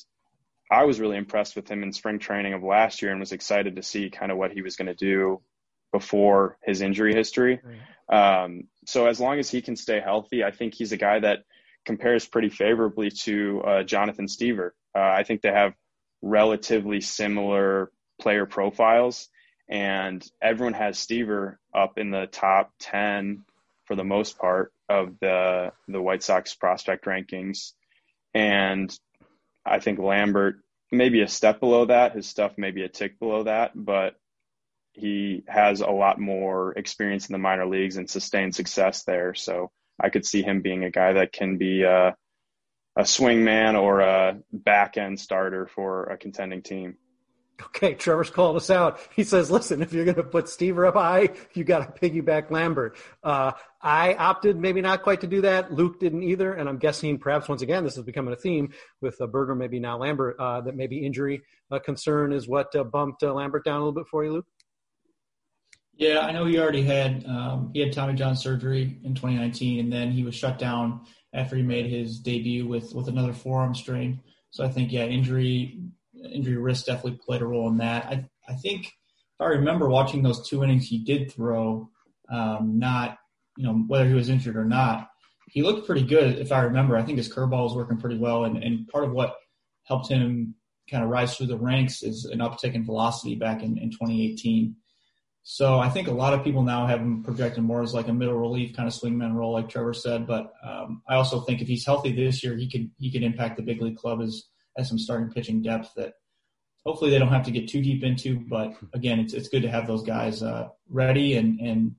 I 0.71 0.85
was 0.85 0.99
really 0.99 1.17
impressed 1.17 1.55
with 1.55 1.69
him 1.69 1.83
in 1.83 1.93
spring 1.93 2.19
training 2.19 2.53
of 2.53 2.63
last 2.63 3.01
year 3.01 3.11
and 3.11 3.19
was 3.19 3.31
excited 3.31 3.75
to 3.75 3.83
see 3.83 4.09
kind 4.09 4.31
of 4.31 4.37
what 4.37 4.51
he 4.51 4.61
was 4.61 4.75
going 4.75 4.87
to 4.87 4.95
do 4.95 5.41
before 5.91 6.57
his 6.63 6.81
injury 6.81 7.13
history. 7.13 7.59
Um, 8.09 8.63
so 8.85 9.07
as 9.07 9.19
long 9.19 9.39
as 9.39 9.49
he 9.49 9.61
can 9.61 9.75
stay 9.75 9.99
healthy, 9.99 10.43
I 10.43 10.51
think 10.51 10.73
he's 10.73 10.91
a 10.91 10.97
guy 10.97 11.19
that 11.19 11.39
compares 11.85 12.25
pretty 12.25 12.49
favorably 12.49 13.11
to 13.11 13.61
uh, 13.61 13.83
Jonathan 13.83 14.27
Stiever. 14.27 14.71
Uh, 14.95 14.99
I 14.99 15.23
think 15.23 15.41
they 15.41 15.51
have 15.51 15.73
relatively 16.21 17.01
similar 17.01 17.91
player 18.19 18.45
profiles, 18.45 19.29
and 19.69 20.25
everyone 20.41 20.73
has 20.73 20.97
Stiever 20.97 21.57
up 21.73 21.97
in 21.97 22.11
the 22.11 22.27
top 22.27 22.71
10 22.79 23.43
for 23.85 23.95
the 23.95 24.03
most 24.03 24.37
part 24.37 24.73
of 24.89 25.17
the 25.19 25.71
the 25.87 26.01
White 26.01 26.23
Sox 26.23 26.55
prospect 26.55 27.05
rankings. 27.05 27.73
And 28.33 28.97
I 29.65 29.79
think 29.79 29.99
Lambert 29.99 30.57
maybe 30.91 31.21
a 31.21 31.27
step 31.27 31.59
below 31.59 31.85
that, 31.85 32.15
his 32.15 32.27
stuff 32.27 32.53
maybe 32.57 32.83
a 32.83 32.89
tick 32.89 33.19
below 33.19 33.43
that, 33.43 33.71
but 33.75 34.15
he 34.97 35.43
has 35.47 35.81
a 35.81 35.89
lot 35.91 36.19
more 36.19 36.73
experience 36.73 37.27
in 37.29 37.33
the 37.33 37.39
minor 37.39 37.67
leagues 37.67 37.97
and 37.97 38.09
sustained 38.09 38.55
success 38.55 39.03
there. 39.03 39.35
So 39.35 39.71
I 40.01 40.09
could 40.09 40.25
see 40.25 40.41
him 40.41 40.61
being 40.61 40.83
a 40.83 40.91
guy 40.91 41.13
that 41.13 41.31
can 41.31 41.57
be 41.57 41.83
a, 41.83 42.15
a 42.97 43.05
swing 43.05 43.43
man 43.43 43.75
or 43.75 43.99
a 44.01 44.39
back 44.51 44.97
end 44.97 45.19
starter 45.19 45.67
for 45.67 46.05
a 46.05 46.17
contending 46.17 46.63
team. 46.63 46.97
Okay, 47.59 47.95
Trevor's 47.95 48.29
calling 48.29 48.55
us 48.55 48.69
out. 48.69 48.99
He 49.15 49.23
says, 49.23 49.49
listen, 49.49 49.81
if 49.81 49.91
you're 49.91 50.05
going 50.05 50.17
to 50.17 50.23
put 50.23 50.45
Stiever 50.45 50.87
up 50.87 50.93
high, 50.93 51.29
you 51.53 51.63
got 51.63 51.95
to 51.95 52.09
piggyback 52.09 52.51
Lambert. 52.51 52.97
Uh, 53.23 53.53
I 53.81 54.13
opted 54.13 54.57
maybe 54.57 54.81
not 54.81 55.01
quite 55.01 55.21
to 55.21 55.27
do 55.27 55.41
that. 55.41 55.73
Luke 55.73 55.99
didn't 55.99 56.21
either. 56.21 56.53
And 56.53 56.69
I'm 56.69 56.77
guessing 56.77 57.17
perhaps 57.17 57.49
once 57.49 57.63
again, 57.63 57.83
this 57.83 57.97
is 57.97 58.03
becoming 58.03 58.33
a 58.33 58.37
theme 58.37 58.73
with 59.01 59.19
uh, 59.21 59.25
Burger, 59.27 59.55
maybe 59.55 59.79
now 59.79 59.97
Lambert, 59.97 60.35
uh, 60.39 60.61
that 60.61 60.75
maybe 60.75 61.03
injury 61.03 61.41
uh, 61.71 61.79
concern 61.79 62.31
is 62.31 62.47
what 62.47 62.75
uh, 62.75 62.83
bumped 62.83 63.23
uh, 63.23 63.33
Lambert 63.33 63.65
down 63.65 63.77
a 63.77 63.79
little 63.79 63.91
bit 63.91 64.07
for 64.07 64.23
you, 64.23 64.33
Luke. 64.33 64.45
Yeah, 65.97 66.19
I 66.19 66.31
know 66.31 66.45
he 66.45 66.59
already 66.59 66.83
had 66.83 67.25
um, 67.25 67.71
he 67.73 67.79
had 67.79 67.91
Tommy 67.91 68.13
John 68.13 68.35
surgery 68.35 68.99
in 69.03 69.15
2019, 69.15 69.79
and 69.79 69.91
then 69.91 70.11
he 70.11 70.23
was 70.23 70.35
shut 70.35 70.59
down 70.59 71.01
after 71.33 71.55
he 71.55 71.63
made 71.63 71.87
his 71.87 72.19
debut 72.19 72.67
with 72.67 72.93
with 72.93 73.07
another 73.07 73.33
forearm 73.33 73.73
strain. 73.73 74.21
So 74.51 74.63
I 74.63 74.69
think 74.69 74.91
yeah, 74.91 75.05
injury 75.05 75.79
injury 76.31 76.57
risk 76.57 76.85
definitely 76.85 77.19
played 77.25 77.41
a 77.41 77.45
role 77.45 77.67
in 77.69 77.77
that. 77.77 78.05
I 78.05 78.25
I 78.47 78.53
think 78.53 78.85
if 78.85 79.41
I 79.41 79.45
remember 79.45 79.89
watching 79.89 80.21
those 80.21 80.47
two 80.47 80.63
innings 80.63 80.87
he 80.87 80.99
did 80.99 81.31
throw, 81.31 81.89
um, 82.29 82.77
not 82.77 83.17
you 83.57 83.65
know 83.65 83.73
whether 83.87 84.07
he 84.07 84.13
was 84.13 84.29
injured 84.29 84.55
or 84.55 84.65
not, 84.65 85.09
he 85.47 85.63
looked 85.63 85.87
pretty 85.87 86.03
good. 86.03 86.37
If 86.37 86.51
I 86.51 86.61
remember, 86.61 86.95
I 86.95 87.01
think 87.01 87.17
his 87.17 87.33
curveball 87.33 87.63
was 87.63 87.75
working 87.75 87.97
pretty 87.97 88.19
well, 88.19 88.45
and 88.45 88.63
and 88.63 88.87
part 88.87 89.03
of 89.03 89.13
what 89.13 89.35
helped 89.85 90.09
him 90.09 90.53
kind 90.91 91.03
of 91.03 91.09
rise 91.09 91.35
through 91.35 91.47
the 91.47 91.57
ranks 91.57 92.03
is 92.03 92.25
an 92.25 92.39
uptick 92.39 92.73
in 92.73 92.85
velocity 92.85 93.35
back 93.35 93.63
in, 93.63 93.77
in 93.77 93.89
2018. 93.89 94.75
So 95.49 95.79
I 95.79 95.87
think 95.87 96.09
a 96.09 96.11
lot 96.11 96.33
of 96.33 96.43
people 96.43 96.61
now 96.61 96.87
have 96.87 96.99
him 96.99 97.23
projected 97.23 97.63
more 97.63 97.81
as 97.81 97.93
like 97.93 98.09
a 98.09 98.13
middle 98.13 98.33
relief 98.33 98.75
kind 98.75 98.85
of 98.85 98.93
swingman 98.93 99.33
role, 99.33 99.53
like 99.53 99.69
Trevor 99.69 99.93
said. 99.93 100.27
But 100.27 100.51
um, 100.61 101.01
I 101.07 101.15
also 101.15 101.39
think 101.39 101.61
if 101.61 101.69
he's 101.69 101.85
healthy 101.85 102.11
this 102.11 102.43
year, 102.43 102.57
he 102.57 102.69
could 102.69 102.91
he 102.99 103.09
could 103.09 103.23
impact 103.23 103.55
the 103.55 103.63
big 103.63 103.81
league 103.81 103.95
club 103.95 104.19
as 104.21 104.43
as 104.77 104.89
some 104.89 104.99
starting 104.99 105.31
pitching 105.31 105.61
depth 105.61 105.93
that 105.95 106.15
hopefully 106.85 107.11
they 107.11 107.17
don't 107.17 107.29
have 107.29 107.45
to 107.45 107.51
get 107.51 107.69
too 107.69 107.81
deep 107.81 108.03
into. 108.03 108.41
But 108.41 108.73
again, 108.93 109.21
it's 109.21 109.33
it's 109.33 109.47
good 109.47 109.61
to 109.61 109.69
have 109.69 109.87
those 109.87 110.03
guys 110.03 110.43
uh, 110.43 110.67
ready 110.89 111.37
and 111.37 111.61
and 111.61 111.95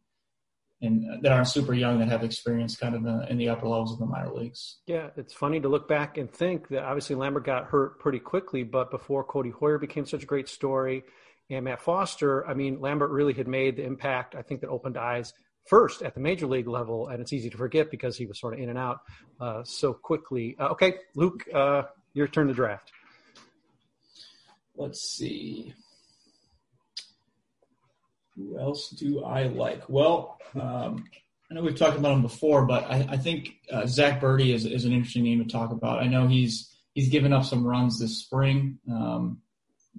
and 0.82 1.24
that 1.24 1.32
aren't 1.32 1.48
super 1.48 1.72
young 1.72 2.00
that 2.00 2.08
have 2.08 2.24
experience 2.24 2.76
kind 2.76 2.94
of 2.94 3.00
in 3.00 3.06
the, 3.06 3.30
in 3.30 3.38
the 3.38 3.48
upper 3.48 3.66
levels 3.66 3.94
of 3.94 3.98
the 3.98 4.04
minor 4.04 4.30
leagues. 4.30 4.76
Yeah, 4.86 5.08
it's 5.16 5.32
funny 5.32 5.58
to 5.58 5.68
look 5.68 5.88
back 5.88 6.18
and 6.18 6.30
think 6.30 6.68
that 6.68 6.82
obviously 6.82 7.16
Lambert 7.16 7.46
got 7.46 7.64
hurt 7.64 7.98
pretty 7.98 8.18
quickly, 8.18 8.62
but 8.62 8.90
before 8.90 9.24
Codi 9.24 9.54
Heuer 9.54 9.80
became 9.80 10.04
such 10.04 10.22
a 10.22 10.26
great 10.26 10.50
story 10.50 11.02
and 11.50 11.64
Matt 11.64 11.80
Foster, 11.80 12.46
I 12.46 12.54
mean, 12.54 12.80
Lambert 12.80 13.10
really 13.10 13.32
had 13.32 13.48
made 13.48 13.76
the 13.76 13.84
impact, 13.84 14.34
I 14.34 14.42
think, 14.42 14.60
that 14.60 14.68
opened 14.68 14.98
eyes 14.98 15.32
first 15.66 16.02
at 16.02 16.14
the 16.14 16.20
major 16.20 16.46
league 16.46 16.68
level. 16.68 17.08
And 17.08 17.20
it's 17.20 17.32
easy 17.32 17.48
to 17.50 17.56
forget 17.56 17.90
because 17.90 18.16
he 18.16 18.26
was 18.26 18.38
sort 18.38 18.54
of 18.54 18.60
in 18.60 18.68
and 18.68 18.78
out 18.78 19.00
uh, 19.40 19.64
so 19.64 19.94
quickly. 19.94 20.56
Uh, 20.58 20.68
okay, 20.68 20.94
Luke, 21.14 21.44
uh, 21.54 21.82
your 22.12 22.28
turn 22.28 22.48
to 22.48 22.54
draft. 22.54 22.92
Let's 24.76 25.00
see. 25.00 25.74
Who 28.36 28.58
else 28.58 28.90
do 28.90 29.24
I 29.24 29.44
like? 29.44 29.88
Well, 29.88 30.38
um, 30.54 31.04
I 31.50 31.54
know 31.54 31.62
we've 31.62 31.76
talked 31.76 31.98
about 31.98 32.12
him 32.12 32.22
before, 32.22 32.66
but 32.66 32.84
I, 32.84 33.06
I 33.10 33.16
think 33.16 33.54
uh, 33.72 33.86
Zack 33.86 34.20
Burdi 34.20 34.54
is, 34.54 34.66
is 34.66 34.84
an 34.84 34.92
interesting 34.92 35.24
name 35.24 35.42
to 35.42 35.50
talk 35.50 35.72
about. 35.72 35.98
I 35.98 36.06
know 36.06 36.28
he's 36.28 36.72
he's 36.92 37.08
given 37.08 37.32
up 37.32 37.44
some 37.44 37.66
runs 37.66 37.98
this 37.98 38.18
spring. 38.18 38.78
Um, 38.88 39.40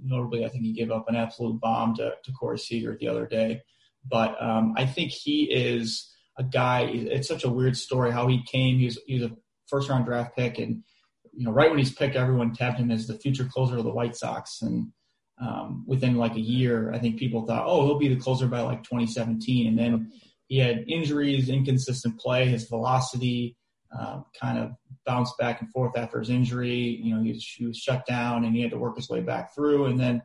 notably, 0.04 0.46
I 0.46 0.50
think 0.50 0.64
he 0.64 0.74
gave 0.74 0.92
up 0.92 1.06
an 1.08 1.16
absolute 1.16 1.60
bomb 1.60 1.96
to, 1.96 2.14
to 2.24 2.32
Corey 2.32 2.60
Seager 2.60 2.98
the 3.00 3.08
other 3.08 3.26
day. 3.26 3.62
But 4.06 4.42
um, 4.42 4.74
I 4.78 4.86
think 4.86 5.12
he 5.12 5.44
is 5.44 6.14
a 6.38 6.44
guy. 6.44 6.84
It's 6.84 7.28
such 7.28 7.44
a 7.44 7.50
weird 7.50 7.78
story 7.78 8.12
how 8.12 8.28
he 8.28 8.44
came. 8.44 8.78
He 8.78 8.86
was, 8.86 9.00
he 9.06 9.16
was 9.16 9.24
a 9.24 9.36
first 9.68 9.90
round 9.90 10.06
draft 10.06 10.36
pick, 10.36 10.58
and 10.58 10.84
you 11.34 11.46
know, 11.46 11.52
right 11.52 11.70
when 11.70 11.80
he's 11.80 11.94
picked, 11.94 12.16
everyone 12.16 12.54
tapped 12.54 12.80
him 12.80 12.92
as 12.92 13.08
the 13.08 13.18
future 13.18 13.46
closer 13.46 13.78
of 13.78 13.84
the 13.84 13.94
White 13.94 14.16
Sox. 14.16 14.62
And 14.62 14.92
um, 15.42 15.84
within 15.88 16.16
like 16.16 16.36
a 16.36 16.42
year, 16.42 16.92
I 16.94 17.00
think 17.00 17.18
people 17.18 17.46
thought, 17.46 17.66
oh, 17.66 17.86
he'll 17.86 18.00
be 18.00 18.14
the 18.14 18.20
closer 18.20 18.48
by 18.48 18.62
like 18.62 18.84
2017. 18.84 19.68
And 19.68 19.78
then 19.78 20.12
he 20.48 20.58
had 20.58 20.86
injuries, 20.88 21.50
inconsistent 21.50 22.20
play, 22.20 22.48
his 22.48 22.68
velocity 22.68 23.56
um, 23.98 24.26
kind 24.40 24.60
of 24.60 24.72
bounced 25.06 25.38
back 25.38 25.62
and 25.62 25.72
forth 25.72 25.98
after 25.98 26.20
his 26.20 26.30
injury. 26.30 27.00
You 27.02 27.16
know, 27.16 27.24
he 27.24 27.32
was, 27.32 27.46
he 27.46 27.66
was 27.66 27.78
shut 27.78 28.06
down 28.06 28.46
and 28.46 28.56
he 28.56 28.62
had 28.62 28.72
to 28.72 28.78
work 28.78 28.96
his 28.96 29.10
way 29.10 29.22
back 29.22 29.54
through. 29.54 29.86
And 29.86 30.00
then 30.00 30.22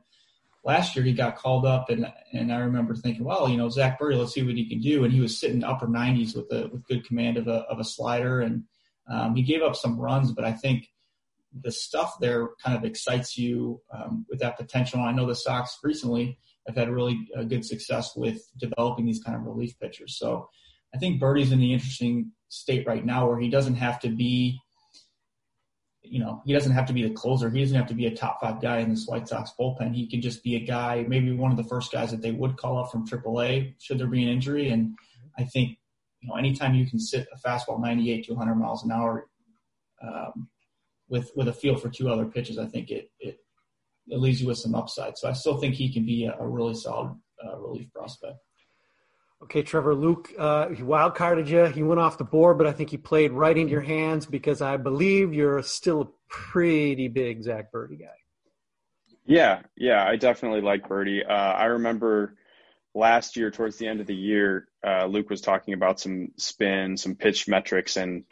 last 0.65 0.97
year 0.97 1.05
he 1.05 1.13
got 1.13 1.37
called 1.37 1.67
up, 1.67 1.91
and 1.91 2.11
and 2.33 2.53
I 2.53 2.59
remember 2.59 2.95
thinking, 2.95 3.25
well, 3.25 3.49
you 3.49 3.57
know, 3.57 3.69
Zack 3.69 4.01
Burdi, 4.01 4.19
let's 4.19 4.33
see 4.33 4.43
what 4.43 4.57
he 4.57 4.69
can 4.69 4.81
do. 4.81 5.05
And 5.05 5.13
he 5.13 5.21
was 5.21 5.39
sitting 5.39 5.63
upper 5.63 5.87
90s 5.87 6.35
with 6.35 6.51
a 6.51 6.69
with 6.69 6.87
good 6.87 7.07
command 7.07 7.37
of 7.37 7.47
a 7.47 7.65
of 7.71 7.79
a 7.79 7.85
slider, 7.85 8.41
and 8.41 8.65
um, 9.11 9.37
he 9.37 9.43
gave 9.43 9.63
up 9.63 9.77
some 9.77 10.01
runs, 10.01 10.33
but 10.33 10.45
I 10.45 10.53
think 10.53 10.89
the 11.63 11.71
stuff 11.71 12.19
there 12.21 12.49
kind 12.65 12.77
of 12.77 12.85
excites 12.85 13.39
you 13.39 13.81
um, 13.93 14.27
with 14.29 14.41
that 14.41 14.57
potential. 14.57 15.01
I 15.01 15.13
know 15.13 15.27
the 15.27 15.37
Sox 15.37 15.79
recently 15.85 16.39
have 16.67 16.77
had 16.77 16.91
really 16.91 17.29
uh, 17.37 17.45
good 17.45 17.65
success 17.65 18.17
with 18.17 18.43
developing 18.59 19.07
these 19.07 19.23
kind 19.23 19.37
of 19.37 19.45
relief 19.45 19.79
pitchers. 19.79 20.19
So 20.19 20.49
I 20.95 20.99
think 20.99 21.21
Burdi's 21.21 21.53
in 21.53 21.61
the 21.61 21.73
interesting 21.73 22.33
state 22.55 22.87
right 22.87 23.05
now 23.05 23.29
where 23.29 23.39
he 23.39 23.49
doesn't 23.49 23.75
have 23.75 23.99
to 24.01 24.09
be, 24.09 24.61
you 26.03 26.21
know, 26.21 26.43
he 26.45 26.53
doesn't 26.53 26.73
have 26.73 26.87
to 26.87 26.93
be 26.93 27.03
the 27.03 27.15
closer. 27.15 27.51
He 27.51 27.61
doesn't 27.61 27.77
have 27.77 27.89
to 27.89 27.95
be 27.95 28.07
a 28.07 28.15
top 28.15 28.41
five 28.41 28.61
guy 28.61 28.79
in 28.79 28.91
this 28.91 29.07
White 29.07 29.29
Sox 29.29 29.53
bullpen. 29.59 29.95
He 29.95 30.09
could 30.09 30.23
just 30.23 30.43
be 30.43 30.57
a 30.57 30.61
guy, 30.61 31.05
maybe 31.09 31.33
one 31.33 31.51
of 31.51 31.57
the 31.57 31.65
first 31.65 31.91
guys 31.91 32.11
that 32.11 32.23
they 32.23 32.31
would 32.31 32.57
call 32.57 32.79
up 32.79 32.91
from 32.91 33.07
AAA 33.07 33.75
should 33.81 33.99
there 33.99 34.07
be 34.07 34.23
an 34.23 34.29
injury. 34.29 34.69
And 34.69 34.95
I 35.39 35.45
think, 35.45 35.79
you 36.21 36.29
know, 36.29 36.37
anytime 36.37 36.75
you 36.75 36.87
can 36.87 36.99
sit 36.99 37.27
a 37.33 37.49
fastball 37.49 37.81
98 37.81 38.25
to 38.27 38.35
100 38.35 38.55
miles 38.55 38.85
an 38.85 38.93
hour 38.93 39.29
um, 40.03 40.49
with 41.09 41.31
with 41.37 41.49
a 41.49 41.53
feel 41.53 41.77
for 41.77 41.89
two 41.89 42.09
other 42.11 42.27
pitches, 42.27 42.59
I 42.59 42.67
think 42.67 42.91
it 42.91 43.11
it, 43.19 43.39
it 44.09 44.19
leaves 44.19 44.41
you 44.41 44.47
with 44.47 44.59
some 44.59 44.75
upside. 44.75 45.19
So 45.19 45.29
I 45.29 45.33
still 45.33 45.59
think 45.59 45.75
he 45.75 45.93
can 45.93 46.05
be 46.05 46.27
a, 46.27 46.37
a 46.39 46.47
really 46.47 46.75
solid 46.75 47.15
uh, 47.45 47.59
relief 47.59 47.93
prospect. 47.93 48.39
Okay, 49.45 49.63
Trevor, 49.63 49.95
Luke, 49.95 50.33
uh, 50.39 50.71
he 50.71 50.83
wild 50.83 51.15
carded 51.15 51.51
you. 51.51 51.67
He 51.67 51.83
went 51.83 52.01
off 52.01 52.17
the 52.17 52.25
board, 52.25 52.57
but 52.57 52.67
I 52.67 52.73
think 52.73 52.89
he 52.89 52.97
played 52.97 53.31
right 53.31 53.57
into 53.57 53.73
your 53.73 53.83
hands 53.83 54.25
because 54.25 54.63
I 54.63 54.79
believe 54.79 55.35
you're 55.35 55.63
still 55.63 56.01
a 56.01 56.09
pretty 56.29 57.09
big 57.09 57.43
Zack 57.43 57.71
Burdi 57.71 58.01
guy. 58.01 58.17
Yeah, 59.27 59.61
yeah, 59.77 60.03
I 60.03 60.17
definitely 60.17 60.63
like 60.63 60.89
Burdi. 60.89 61.29
Uh, 61.29 61.33
I 61.33 61.67
remember 61.67 62.37
last 62.95 63.37
year, 63.37 63.51
towards 63.51 63.77
the 63.77 63.87
end 63.87 64.01
of 64.01 64.07
the 64.07 64.15
year, 64.15 64.67
uh, 64.87 65.05
Luke 65.05 65.29
was 65.29 65.43
talking 65.43 65.75
about 65.75 66.01
some 66.01 66.29
spin, 66.39 66.97
some 66.97 67.15
pitch 67.15 67.47
metrics, 67.47 67.99
and 67.99 68.25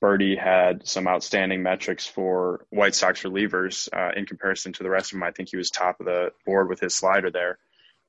Burdi 0.00 0.38
had 0.38 0.86
some 0.86 1.08
outstanding 1.08 1.62
metrics 1.62 2.06
for 2.06 2.66
White 2.70 2.94
Sox 2.94 3.22
relievers 3.22 3.88
uh, 3.92 4.12
in 4.16 4.26
comparison 4.26 4.72
to 4.74 4.84
the 4.84 4.90
rest 4.90 5.12
of 5.12 5.16
them. 5.16 5.24
I 5.24 5.32
think 5.32 5.48
he 5.48 5.56
was 5.56 5.70
top 5.70 5.98
of 5.98 6.06
the 6.06 6.30
board 6.46 6.68
with 6.68 6.78
his 6.78 6.94
slider 6.94 7.32
there. 7.32 7.58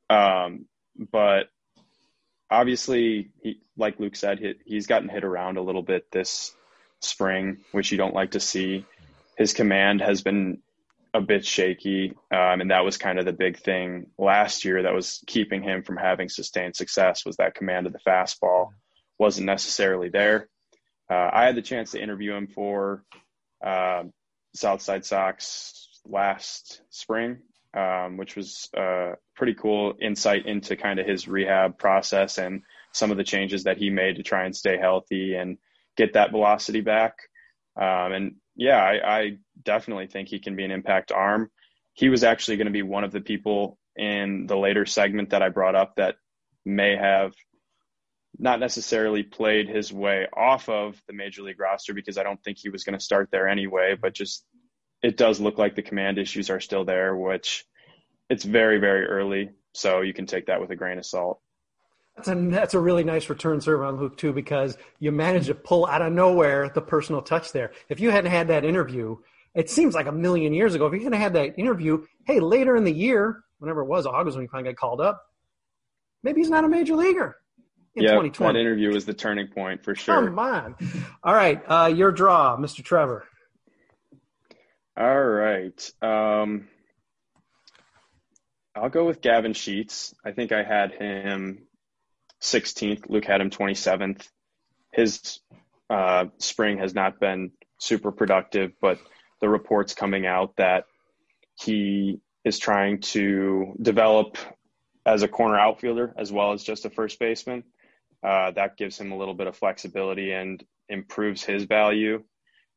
Um, 0.10 0.66
but 1.12 1.48
obviously, 2.54 3.32
he, 3.42 3.60
like 3.76 4.00
Luke 4.00 4.16
said, 4.16 4.40
he, 4.40 4.54
he's 4.66 4.88
gotten 4.88 5.10
hit 5.10 5.24
around 5.24 5.58
a 5.58 5.62
little 5.62 5.82
bit 5.82 6.12
this 6.12 6.56
spring, 7.02 7.58
which 7.72 7.92
you 7.92 7.98
don't 7.98 8.14
like 8.14 8.32
to 8.32 8.40
see. 8.40 8.86
His 9.38 9.54
command 9.54 10.02
has 10.02 10.22
been 10.22 10.60
a 11.14 11.22
bit 11.22 11.46
shaky, 11.46 12.14
um, 12.32 12.62
and 12.62 12.72
that 12.72 12.86
was 12.86 12.98
kind 12.98 13.20
of 13.20 13.26
the 13.26 13.34
big 13.34 13.58
thing 13.58 14.08
last 14.18 14.66
year 14.66 14.84
that 14.84 14.94
was 14.94 15.24
keeping 15.28 15.62
him 15.62 15.84
from 15.84 15.98
having 15.98 16.30
sustained 16.30 16.76
success 16.76 17.26
was 17.26 17.36
that 17.38 17.56
command 17.56 17.88
of 17.88 17.94
the 17.94 18.00
fastball 18.00 18.70
wasn't 19.20 19.46
necessarily 19.46 20.10
there. 20.10 20.48
Uh, 21.10 21.30
I 21.32 21.46
had 21.46 21.56
the 21.56 21.62
chance 21.62 21.92
to 21.92 22.02
interview 22.02 22.34
him 22.34 22.48
for 22.48 23.04
uh, 23.64 24.04
Southside 24.56 25.06
Sox 25.06 25.90
last 26.06 26.82
spring, 26.90 27.40
um, 27.74 28.18
which 28.18 28.36
was 28.36 28.70
uh, 28.78 29.14
pretty 29.36 29.54
cool 29.56 29.96
insight 30.02 30.46
into 30.46 30.76
kind 30.76 31.00
of 31.00 31.08
his 31.08 31.28
rehab 31.28 31.78
process 31.78 32.38
and 32.38 32.62
some 32.94 33.12
of 33.12 33.18
the 33.18 33.24
changes 33.24 33.64
that 33.64 33.78
he 33.78 33.90
made 33.90 34.18
to 34.18 34.24
try 34.24 34.46
and 34.46 34.56
stay 34.56 34.78
healthy 34.78 35.36
and 35.36 35.58
get 35.98 36.14
that 36.14 36.32
velocity 36.32 36.82
back. 36.82 37.16
Um, 37.76 38.12
and 38.14 38.36
yeah, 38.56 38.78
I, 38.78 39.20
I, 39.20 39.38
definitely 39.64 40.08
think 40.08 40.28
he 40.28 40.40
can 40.40 40.56
be 40.56 40.64
an 40.64 40.72
impact 40.72 41.12
arm. 41.12 41.50
He 41.94 42.10
was 42.10 42.24
actually 42.24 42.58
going 42.58 42.68
to 42.68 42.72
be 42.72 42.84
one 42.84 43.04
of 43.04 43.12
the 43.12 43.22
people 43.22 43.80
in 43.96 44.46
the 44.46 44.58
later 44.58 44.86
segment 44.86 45.32
that 45.32 45.42
I 45.42 45.50
brought 45.50 45.76
up 45.76 45.96
that 45.96 46.16
may 46.66 46.96
have 46.96 47.34
not 48.38 48.60
necessarily 48.60 49.24
played 49.24 49.70
his 49.70 49.92
way 49.94 50.28
off 50.36 50.70
of 50.70 51.02
the 51.08 51.14
major 51.14 51.44
league 51.44 51.60
roster 51.60 51.94
because 51.94 52.18
I 52.18 52.24
don't 52.24 52.44
think 52.44 52.58
he 52.58 52.70
was 52.70 52.84
going 52.84 52.98
to 52.98 53.04
start 53.04 53.30
there 53.32 53.48
anyway, 53.48 53.96
but 54.00 54.14
just 54.14 54.46
it 55.04 55.18
does 55.18 55.40
look 55.40 55.58
like 55.58 55.76
the 55.76 55.82
command 55.82 56.18
issues 56.18 56.50
are 56.50 56.62
still 56.62 56.86
there, 56.86 57.16
which 57.16 57.66
it's 58.30 58.46
very, 58.46 58.80
very 58.80 59.06
early. 59.06 59.52
So 59.74 60.02
you 60.02 60.14
can 60.14 60.26
take 60.26 60.48
that 60.48 60.62
with 60.62 60.72
a 60.72 60.76
grain 60.76 60.98
of 60.98 61.06
salt. 61.06 61.40
That's 62.16 62.28
a, 62.30 62.36
that's 62.36 62.74
a 62.74 62.80
really 62.80 63.04
nice 63.04 63.28
return 63.28 63.60
serve 63.60 63.82
on 63.82 63.98
Luke, 63.98 64.18
too, 64.18 64.32
because 64.34 64.78
you 65.00 65.12
managed 65.12 65.48
to 65.48 65.56
pull 65.56 65.86
out 65.86 66.02
of 66.02 66.14
nowhere 66.14 66.70
the 66.70 66.82
personal 66.82 67.22
touch 67.22 67.52
there. 67.52 67.72
If 67.90 68.00
you 68.00 68.12
hadn't 68.12 68.32
had 68.32 68.48
that 68.48 68.64
interview, 68.64 69.18
it 69.56 69.70
seems 69.70 69.94
like 69.94 70.08
a 70.08 70.12
million 70.12 70.54
years 70.54 70.74
ago. 70.74 70.86
If 70.88 70.94
you 70.94 71.04
hadn't 71.04 71.20
had 71.20 71.34
that 71.34 71.60
interview, 71.60 72.06
hey, 72.26 72.40
later 72.40 72.76
in 72.76 72.84
the 72.84 72.94
year, 72.94 73.44
whenever 73.58 73.82
it 73.82 73.88
was, 73.88 74.06
August 74.06 74.38
when 74.38 74.46
he 74.46 74.48
finally 74.48 74.72
got 74.72 74.78
called 74.78 75.02
up, 75.02 75.24
maybe 76.22 76.40
he's 76.40 76.50
not 76.50 76.64
a 76.64 76.70
major 76.70 76.96
leaguer 76.96 77.36
in 77.96 78.04
yep, 78.04 78.12
2020. 78.12 78.54
That 78.54 78.60
interview 78.60 78.94
was 78.94 79.06
the 79.06 79.14
turning 79.14 79.48
point 79.48 79.84
for 79.84 79.96
sure. 79.96 80.24
Come 80.24 80.40
on. 80.40 80.76
All 81.24 81.34
right, 81.34 81.62
uh, 81.68 81.92
your 81.94 82.12
draw, 82.12 82.58
Mr. 82.58 82.84
Trevor. 82.84 83.26
All 84.96 85.24
right. 85.24 85.92
Um, 86.02 86.68
I'll 88.76 88.90
go 88.90 89.06
with 89.06 89.22
Gavin 89.22 89.54
Sheets. 89.54 90.14
I 90.24 90.32
think 90.32 90.52
I 90.52 90.64
had 90.64 90.92
him 90.94 91.68
16th. 92.42 93.10
Luke 93.10 93.26
had 93.26 93.42
him 93.42 93.50
27th. 93.50 94.28
His 94.92 95.40
uh, 95.90 96.26
spring 96.38 96.78
has 96.78 96.94
not 96.94 97.20
been 97.20 97.52
super 97.80 98.12
productive, 98.12 98.74
but 98.82 99.00
the 99.42 99.50
reports 99.50 99.96
coming 99.96 100.26
out 100.26 100.56
that 100.58 100.86
he 101.56 102.20
is 102.46 102.60
trying 102.60 103.02
to 103.02 103.74
develop 103.82 104.38
as 105.06 105.24
a 105.24 105.28
corner 105.28 105.58
outfielder 105.58 106.14
as 106.18 106.32
well 106.32 106.54
as 106.54 106.64
just 106.64 106.86
a 106.86 106.90
first 106.90 107.20
baseman. 107.20 107.64
Uh, 108.24 108.52
that 108.52 108.78
gives 108.78 109.00
him 109.00 109.12
a 109.12 109.18
little 109.18 109.34
bit 109.34 109.48
of 109.48 109.56
flexibility 109.56 110.32
and 110.32 110.64
improves 110.88 111.44
his 111.44 111.64
value. 111.64 112.24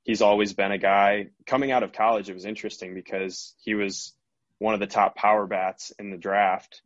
He's 0.06 0.22
always 0.22 0.52
been 0.52 0.70
a 0.70 0.78
guy 0.78 1.30
coming 1.46 1.72
out 1.72 1.82
of 1.82 1.92
college. 1.92 2.30
It 2.30 2.34
was 2.34 2.44
interesting 2.44 2.94
because 2.94 3.56
he 3.58 3.74
was 3.74 4.14
one 4.58 4.72
of 4.72 4.78
the 4.78 4.86
top 4.86 5.16
power 5.16 5.48
bats 5.48 5.92
in 5.98 6.10
the 6.10 6.16
draft. 6.16 6.80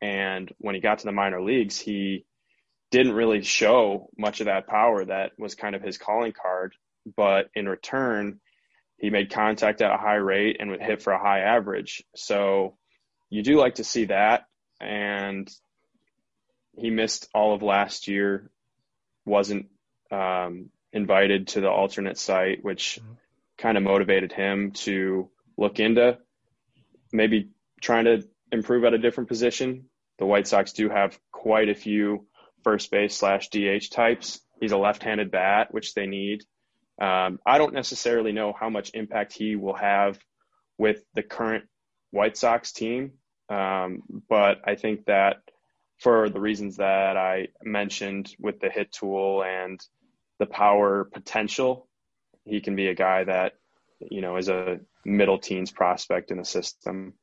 And 0.00 0.50
when 0.56 0.74
he 0.74 0.80
got 0.80 1.00
to 1.00 1.04
the 1.04 1.12
minor 1.12 1.42
leagues, 1.42 1.78
he 1.78 2.24
didn't 2.90 3.12
really 3.12 3.42
show 3.42 4.08
much 4.16 4.40
of 4.40 4.46
that 4.46 4.66
power 4.66 5.04
that 5.04 5.32
was 5.38 5.54
kind 5.54 5.74
of 5.74 5.82
his 5.82 5.98
calling 5.98 6.32
card. 6.32 6.74
But 7.14 7.50
in 7.54 7.68
return, 7.68 8.40
he 8.96 9.10
made 9.10 9.30
contact 9.30 9.82
at 9.82 9.92
a 9.92 9.98
high 9.98 10.14
rate 10.14 10.56
and 10.58 10.70
would 10.70 10.80
hit 10.80 11.02
for 11.02 11.12
a 11.12 11.22
high 11.22 11.40
average. 11.40 12.02
So 12.16 12.78
you 13.28 13.42
do 13.42 13.58
like 13.58 13.74
to 13.74 13.84
see 13.84 14.06
that. 14.06 14.46
And 14.80 15.46
he 16.74 16.88
missed 16.88 17.28
all 17.34 17.54
of 17.54 17.62
last 17.62 18.08
year, 18.08 18.50
wasn't 19.26 19.66
um, 20.10 20.70
invited 20.92 21.48
to 21.48 21.60
the 21.60 21.70
alternate 21.70 22.18
site, 22.18 22.62
which 22.62 22.98
kind 23.58 23.76
of 23.76 23.82
motivated 23.82 24.32
him 24.32 24.72
to 24.72 25.30
look 25.56 25.80
into 25.80 26.18
maybe 27.12 27.50
trying 27.80 28.04
to 28.04 28.26
improve 28.50 28.84
at 28.84 28.94
a 28.94 28.98
different 28.98 29.28
position. 29.28 29.86
The 30.18 30.26
White 30.26 30.46
Sox 30.46 30.72
do 30.72 30.88
have 30.88 31.18
quite 31.30 31.68
a 31.68 31.74
few 31.74 32.26
first 32.64 32.90
base 32.90 33.16
slash 33.16 33.48
DH 33.50 33.90
types. 33.90 34.40
He's 34.60 34.72
a 34.72 34.76
left-handed 34.76 35.30
bat, 35.30 35.72
which 35.72 35.94
they 35.94 36.06
need. 36.06 36.42
Um, 37.00 37.38
I 37.44 37.58
don't 37.58 37.74
necessarily 37.74 38.32
know 38.32 38.52
how 38.58 38.70
much 38.70 38.92
impact 38.94 39.32
he 39.32 39.56
will 39.56 39.74
have 39.74 40.18
with 40.78 41.02
the 41.14 41.22
current 41.22 41.64
White 42.10 42.36
Sox 42.36 42.72
team, 42.72 43.12
um, 43.48 44.02
but 44.28 44.60
I 44.64 44.76
think 44.76 45.06
that 45.06 45.38
for 45.98 46.28
the 46.28 46.40
reasons 46.40 46.76
that 46.76 47.16
I 47.16 47.48
mentioned 47.62 48.34
with 48.38 48.60
the 48.60 48.68
hit 48.68 48.92
tool 48.92 49.42
and 49.42 49.80
the 50.42 50.46
power 50.46 51.04
potential, 51.04 51.88
he 52.44 52.60
can 52.60 52.74
be 52.74 52.88
a 52.88 52.94
guy 52.94 53.22
that 53.22 53.52
you 54.00 54.20
know 54.20 54.36
is 54.36 54.48
a 54.48 54.80
middle 55.04 55.38
teens 55.38 55.70
prospect 55.70 56.32
in 56.32 56.38
the 56.38 56.44
system. 56.44 57.14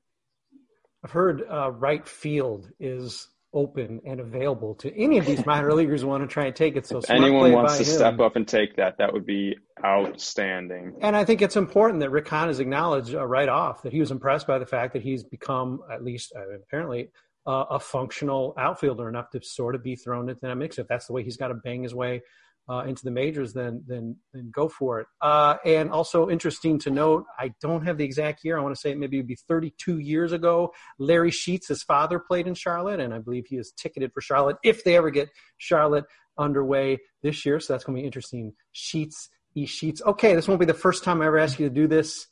I've 1.04 1.12
heard 1.12 1.44
uh, 1.50 1.72
right 1.72 2.08
field 2.08 2.70
is 2.80 3.28
open 3.54 4.00
and 4.06 4.20
available 4.22 4.76
to 4.76 4.96
any 4.98 5.18
of 5.18 5.26
these 5.26 5.46
minor 5.46 5.74
leaguers 5.74 6.02
who 6.02 6.08
want 6.08 6.24
to 6.24 6.28
try 6.28 6.46
and 6.46 6.56
take 6.56 6.78
it. 6.78 6.86
So 6.86 7.02
anyone 7.10 7.52
wants 7.52 7.78
to 7.78 7.84
him. 7.84 7.90
step 7.90 8.20
up 8.20 8.36
and 8.38 8.48
take 8.48 8.78
that, 8.78 8.98
that 9.00 9.12
would 9.12 9.26
be 9.26 9.58
outstanding. 9.84 10.96
And 11.02 11.16
I 11.16 11.26
think 11.26 11.42
it's 11.42 11.58
important 11.58 12.00
that 12.02 12.12
Rick 12.12 12.30
Hahn 12.30 12.48
has 12.48 12.60
acknowledged 12.60 13.16
uh, 13.16 13.26
right 13.26 13.50
off 13.50 13.82
that 13.84 13.92
he 13.92 14.00
was 14.00 14.12
impressed 14.12 14.48
by 14.48 14.60
the 14.60 14.66
fact 14.66 14.94
that 14.94 15.02
he's 15.02 15.24
become 15.24 15.82
at 15.92 16.04
least 16.04 16.32
uh, 16.36 16.58
apparently 16.64 17.10
uh, 17.48 17.66
a 17.72 17.80
functional 17.80 18.54
outfielder 18.58 19.10
enough 19.10 19.32
to 19.32 19.42
sort 19.42 19.74
of 19.76 19.84
be 19.84 19.96
thrown 19.96 20.30
into 20.30 20.42
that 20.42 20.56
mix. 20.56 20.78
If 20.78 20.88
that's 20.88 21.08
the 21.08 21.14
way 21.14 21.24
he's 21.24 21.38
got 21.38 21.48
to 21.48 21.56
bang 21.56 21.84
his 21.84 21.96
way 21.96 22.22
uh, 22.70 22.84
into 22.86 23.04
the 23.04 23.12
majors, 23.12 23.52
then 23.54 23.84
then 23.88 24.16
then 24.34 24.52
go 24.54 24.70
for 24.70 25.00
it. 25.00 25.08
Uh, 25.22 25.56
and 25.66 25.90
also 25.90 26.30
interesting 26.30 26.78
to 26.80 26.92
note, 26.92 27.26
I 27.38 27.54
don't 27.62 27.84
have 27.86 27.98
the 27.98 28.06
exact 28.06 28.44
year. 28.44 28.58
I 28.58 28.62
want 28.62 28.76
to 28.76 28.80
say 28.80 28.92
it 28.92 28.98
maybe 28.98 29.18
it'd 29.18 29.28
be 29.28 29.36
32 29.48 30.00
years 30.00 30.32
ago. 30.32 30.72
Larry 31.00 31.32
Sheets, 31.32 31.68
his 31.68 31.82
father, 31.82 32.20
played 32.20 32.48
in 32.48 32.54
Charlotte, 32.54 33.00
and 33.00 33.14
I 33.14 33.20
believe 33.20 33.48
he 33.48 33.58
is 33.58 33.74
ticketed 33.76 34.14
for 34.14 34.22
Charlotte 34.22 34.58
if 34.64 34.84
they 34.84 34.96
ever 34.96 35.10
get 35.10 35.30
Charlotte 35.58 36.06
underway 36.38 37.00
this 37.24 37.46
year. 37.46 37.60
So 37.60 37.74
that's 37.74 37.84
going 37.84 37.96
to 37.96 38.02
be 38.02 38.06
interesting. 38.06 38.54
Sheets, 38.72 39.30
e 39.56 39.66
Sheets. 39.66 40.02
Okay, 40.06 40.36
this 40.36 40.48
won't 40.48 40.60
be 40.60 40.66
the 40.68 40.74
first 40.74 41.04
time 41.04 41.22
I 41.22 41.26
ever 41.26 41.40
ask 41.40 41.60
you 41.60 41.68
to 41.68 41.74
do 41.74 41.88
this. 41.88 42.28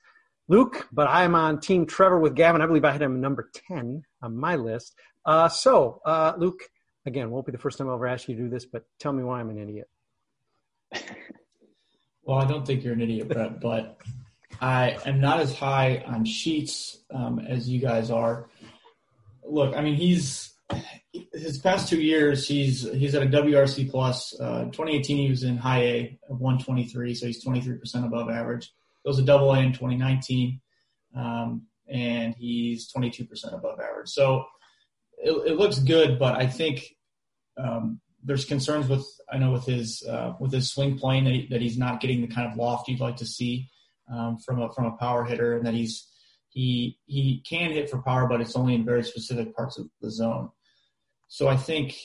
Luke, 0.50 0.88
but 0.94 1.08
I'm 1.10 1.36
on 1.36 1.60
Team 1.60 1.86
Trevor 1.86 2.20
with 2.20 2.36
Gavin. 2.36 2.62
I 2.62 2.68
believe 2.68 2.86
I 2.86 2.92
had 2.92 3.02
him 3.02 3.20
number 3.20 3.50
10 3.68 4.04
on 4.22 4.38
my 4.38 4.56
list. 4.56 4.96
Uh, 5.26 5.50
so, 5.50 6.00
uh, 6.06 6.34
Luke, 6.38 6.62
again, 7.06 7.32
won't 7.32 7.46
be 7.46 7.52
the 7.52 7.58
first 7.58 7.78
time 7.78 7.90
I'll 7.90 7.96
ever 7.96 8.08
ask 8.08 8.30
you 8.30 8.36
to 8.36 8.44
do 8.44 8.50
this, 8.50 8.66
but 8.66 8.86
tell 9.00 9.12
me 9.12 9.24
why 9.24 9.42
I'm 9.42 9.50
an 9.50 9.58
idiot. 9.58 9.90
Well, 12.24 12.40
I 12.40 12.46
don't 12.46 12.66
think 12.66 12.84
you're 12.84 12.94
an 12.94 13.02
idiot, 13.02 13.30
Brett, 13.30 13.60
but 13.60 13.98
I 14.60 14.98
am 15.06 15.20
not 15.20 15.40
as 15.40 15.56
high 15.56 16.04
on 16.06 16.26
Sheets 16.26 16.98
um, 17.14 17.40
as 17.40 17.70
you 17.70 17.80
guys 17.80 18.12
are. 18.12 18.50
Look, 19.44 19.76
I 19.76 19.82
mean, 19.82 19.96
he's 19.96 20.54
his 21.34 21.60
past 21.60 21.90
two 21.90 22.02
years, 22.02 22.48
he's 22.48 22.82
he's 22.94 23.16
at 23.16 23.24
a 23.24 23.28
WRC 23.28 23.90
plus. 23.90 24.38
Uh, 24.40 24.66
2018, 24.66 25.18
he 25.18 25.30
was 25.30 25.44
in 25.44 25.58
high 25.58 25.84
A 25.84 26.20
of 26.30 26.40
123, 26.40 27.14
so 27.16 27.28
he's 27.28 27.46
23% 27.46 28.06
above 28.06 28.30
average. 28.30 28.72
It 29.06 29.08
was 29.08 29.20
a 29.20 29.24
double 29.24 29.54
A 29.54 29.60
in 29.60 29.72
2019, 29.72 30.60
um, 31.16 31.64
and 31.88 32.36
he's 32.38 32.92
22% 32.92 33.54
above 33.54 33.80
average. 33.80 34.10
So 34.10 34.46
it, 35.18 35.32
it, 35.52 35.58
looks 35.58 35.80
good, 35.80 36.20
but 36.20 36.36
I 36.36 36.48
think 36.48 36.96
um, 37.58 38.02
there's 38.24 38.46
concerns 38.46 38.88
with 38.88 39.06
I 39.32 39.38
know 39.38 39.52
with 39.52 39.66
his 39.66 40.04
uh, 40.08 40.34
with 40.40 40.52
his 40.52 40.72
swing 40.72 40.98
plane 40.98 41.26
that, 41.26 41.34
he, 41.34 41.48
that 41.48 41.62
he's 41.62 41.78
not 41.78 42.00
getting 42.00 42.22
the 42.22 42.28
kind 42.28 42.50
of 42.50 42.58
loft 42.58 42.88
you'd 42.88 43.00
like 43.00 43.18
to 43.18 43.26
see 43.26 43.70
um, 44.12 44.38
from 44.38 44.62
a 44.62 44.72
from 44.72 44.86
a 44.86 44.98
power 44.98 45.24
hitter, 45.24 45.58
and 45.58 45.66
that 45.66 45.74
he's 45.74 46.08
he 46.50 46.98
he 47.06 47.44
can 47.48 47.72
hit 47.72 47.90
for 47.90 48.02
power, 48.02 48.28
but 48.28 48.42
it's 48.42 48.56
only 48.56 48.74
in 48.74 48.86
very 48.86 49.04
specific 49.04 49.56
parts 49.56 49.78
of 49.78 49.88
the 50.02 50.10
zone. 50.10 50.50
So 51.28 51.48
I 51.48 51.58
think 51.58 51.96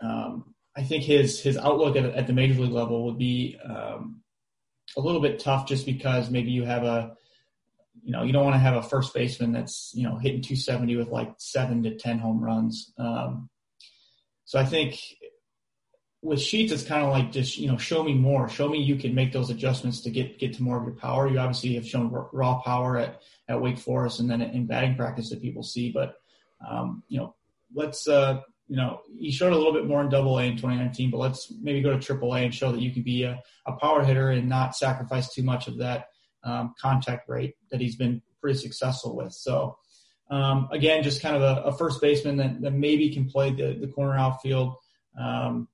um, 0.00 0.54
I 0.76 0.82
think 0.82 1.04
his 1.04 1.40
his 1.40 1.56
outlook 1.56 1.96
at, 1.96 2.04
at, 2.04 2.26
the 2.26 2.32
major 2.32 2.60
league 2.60 2.72
level 2.72 3.06
would 3.06 3.18
be 3.18 3.56
um, 3.64 4.22
a 4.96 5.00
little 5.00 5.20
bit 5.20 5.38
tough, 5.38 5.66
just 5.66 5.86
because 5.86 6.30
maybe 6.30 6.50
you 6.50 6.64
have 6.64 6.84
a 6.84 7.16
you 8.02 8.12
know 8.12 8.22
you 8.22 8.32
don't 8.32 8.44
want 8.44 8.54
to 8.54 8.60
have 8.60 8.76
a 8.76 8.82
first 8.82 9.14
baseman 9.14 9.52
that's 9.52 9.92
you 9.94 10.02
know 10.02 10.16
hitting 10.16 10.42
270 10.42 10.96
with 10.96 11.08
like 11.08 11.32
seven 11.38 11.82
to 11.84 11.96
ten 11.96 12.18
home 12.18 12.42
runs. 12.42 12.92
Um, 12.98 13.48
so 14.50 14.58
I 14.58 14.64
think 14.64 15.00
with 16.22 16.40
Sheets, 16.40 16.72
it's 16.72 16.82
kind 16.82 17.04
of 17.04 17.10
like 17.10 17.30
just 17.30 17.56
you 17.56 17.70
know 17.70 17.76
show 17.76 18.02
me 18.02 18.14
more, 18.14 18.48
show 18.48 18.68
me 18.68 18.82
you 18.82 18.96
can 18.96 19.14
make 19.14 19.32
those 19.32 19.48
adjustments 19.48 20.00
to 20.00 20.10
get 20.10 20.40
get 20.40 20.54
to 20.54 20.62
more 20.64 20.76
of 20.76 20.82
your 20.82 20.96
power. 20.96 21.28
You 21.28 21.38
obviously 21.38 21.76
have 21.76 21.86
shown 21.86 22.10
raw 22.10 22.60
power 22.60 22.98
at 22.98 23.22
at 23.48 23.62
Wake 23.62 23.78
Forest 23.78 24.18
and 24.18 24.28
then 24.28 24.42
in 24.42 24.66
batting 24.66 24.96
practice 24.96 25.30
that 25.30 25.40
people 25.40 25.62
see, 25.62 25.92
but 25.92 26.16
um, 26.68 27.04
you 27.06 27.20
know 27.20 27.36
let's 27.72 28.08
uh, 28.08 28.40
you 28.66 28.74
know 28.74 29.02
he 29.16 29.30
showed 29.30 29.52
a 29.52 29.56
little 29.56 29.72
bit 29.72 29.86
more 29.86 30.00
in 30.00 30.08
Double 30.08 30.36
A 30.40 30.42
in 30.42 30.56
2019, 30.56 31.12
but 31.12 31.18
let's 31.18 31.54
maybe 31.62 31.80
go 31.80 31.92
to 31.92 32.00
Triple 32.00 32.34
A 32.34 32.40
and 32.40 32.52
show 32.52 32.72
that 32.72 32.80
you 32.80 32.92
can 32.92 33.04
be 33.04 33.22
a, 33.22 33.40
a 33.66 33.72
power 33.74 34.02
hitter 34.02 34.30
and 34.30 34.48
not 34.48 34.74
sacrifice 34.74 35.32
too 35.32 35.44
much 35.44 35.68
of 35.68 35.78
that 35.78 36.08
um, 36.42 36.74
contact 36.76 37.28
rate 37.28 37.54
that 37.70 37.80
he's 37.80 37.94
been 37.94 38.20
pretty 38.40 38.58
successful 38.58 39.14
with. 39.14 39.32
So 39.32 39.78
um, 40.30 40.68
again, 40.70 41.02
just 41.02 41.22
kind 41.22 41.36
of 41.36 41.42
a, 41.42 41.62
a 41.62 41.76
first 41.76 42.00
baseman 42.00 42.36
that, 42.36 42.60
that, 42.62 42.72
maybe 42.72 43.12
can 43.12 43.28
play 43.28 43.50
the, 43.50 43.76
the 43.80 43.88
corner 43.88 44.16
outfield. 44.16 44.76
Um, 45.18 45.68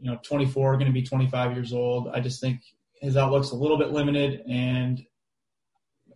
you 0.00 0.10
know, 0.10 0.18
24, 0.22 0.74
going 0.74 0.86
to 0.86 0.92
be 0.92 1.02
25 1.02 1.54
years 1.54 1.72
old. 1.72 2.08
I 2.08 2.20
just 2.20 2.40
think 2.40 2.60
his 3.00 3.16
outlook's 3.16 3.50
a 3.50 3.56
little 3.56 3.76
bit 3.76 3.90
limited, 3.90 4.42
and 4.48 5.02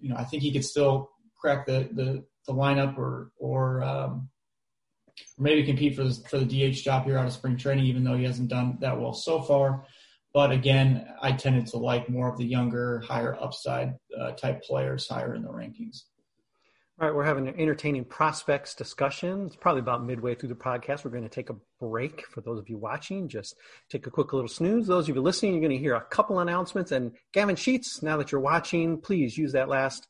you 0.01 0.11
know, 0.11 0.17
I 0.17 0.25
think 0.25 0.43
he 0.43 0.53
could 0.53 0.65
still 0.65 1.11
crack 1.37 1.67
the 1.67 1.89
the, 1.93 2.25
the 2.47 2.53
lineup 2.53 2.97
or 2.97 3.33
or 3.39 3.83
um, 3.83 4.29
maybe 5.37 5.65
compete 5.65 5.97
for 5.97 6.05
the 6.05 6.15
for 6.29 6.39
the 6.39 6.71
DH 6.71 6.77
job 6.77 7.05
here 7.05 7.19
out 7.19 7.27
of 7.27 7.33
spring 7.33 7.57
training, 7.57 7.87
even 7.87 8.05
though 8.05 8.17
he 8.17 8.25
hasn't 8.25 8.49
done 8.51 8.79
that 8.81 9.01
well 9.01 9.15
so 9.15 9.43
far. 9.43 9.85
But 10.33 10.53
again, 10.53 11.07
I 11.21 11.33
tended 11.33 11.67
to 11.69 11.79
like 11.79 12.09
more 12.09 12.31
of 12.31 12.39
the 12.39 12.47
younger, 12.47 13.01
higher 13.01 13.37
upside 13.39 13.95
uh, 14.19 14.33
type 14.33 14.63
players 14.63 15.09
higher 15.09 15.35
in 15.35 15.43
the 15.43 15.49
rankings. 15.49 16.05
All 17.01 17.09
right, 17.09 17.17
we're 17.17 17.25
having 17.25 17.49
an 17.49 17.59
entertaining 17.59 18.05
prospects 18.05 18.75
discussion. 18.75 19.47
It's 19.47 19.57
probably 19.57 19.81
about 19.81 20.05
midway 20.05 20.35
through 20.35 20.51
the 20.51 20.55
podcast. 20.55 21.05
We're 21.05 21.11
going 21.11 21.23
to 21.23 21.29
take 21.31 21.49
a 21.49 21.57
break 21.81 22.27
for 22.27 22.43
those 22.43 22.59
of 22.59 22.69
you 22.69 22.77
watching. 22.77 23.29
Just 23.29 23.57
take 23.89 24.07
a 24.07 24.11
quick 24.11 24.35
little 24.35 24.47
snooze. 24.47 24.87
Those 24.87 25.09
of 25.09 25.17
you 25.17 25.23
listening, 25.23 25.53
you're 25.53 25.63
going 25.63 25.77
to 25.77 25.83
hear 25.83 25.95
a 25.95 26.03
couple 26.03 26.39
announcements. 26.39 26.93
And 26.93 27.13
Gavin 27.33 27.57
Sheets, 27.57 28.03
now 28.03 28.19
that 28.19 28.31
you're 28.31 28.43
watching, 28.43 29.01
please 29.01 29.39
use 29.39 29.53
that 29.53 29.71
last 29.71 30.07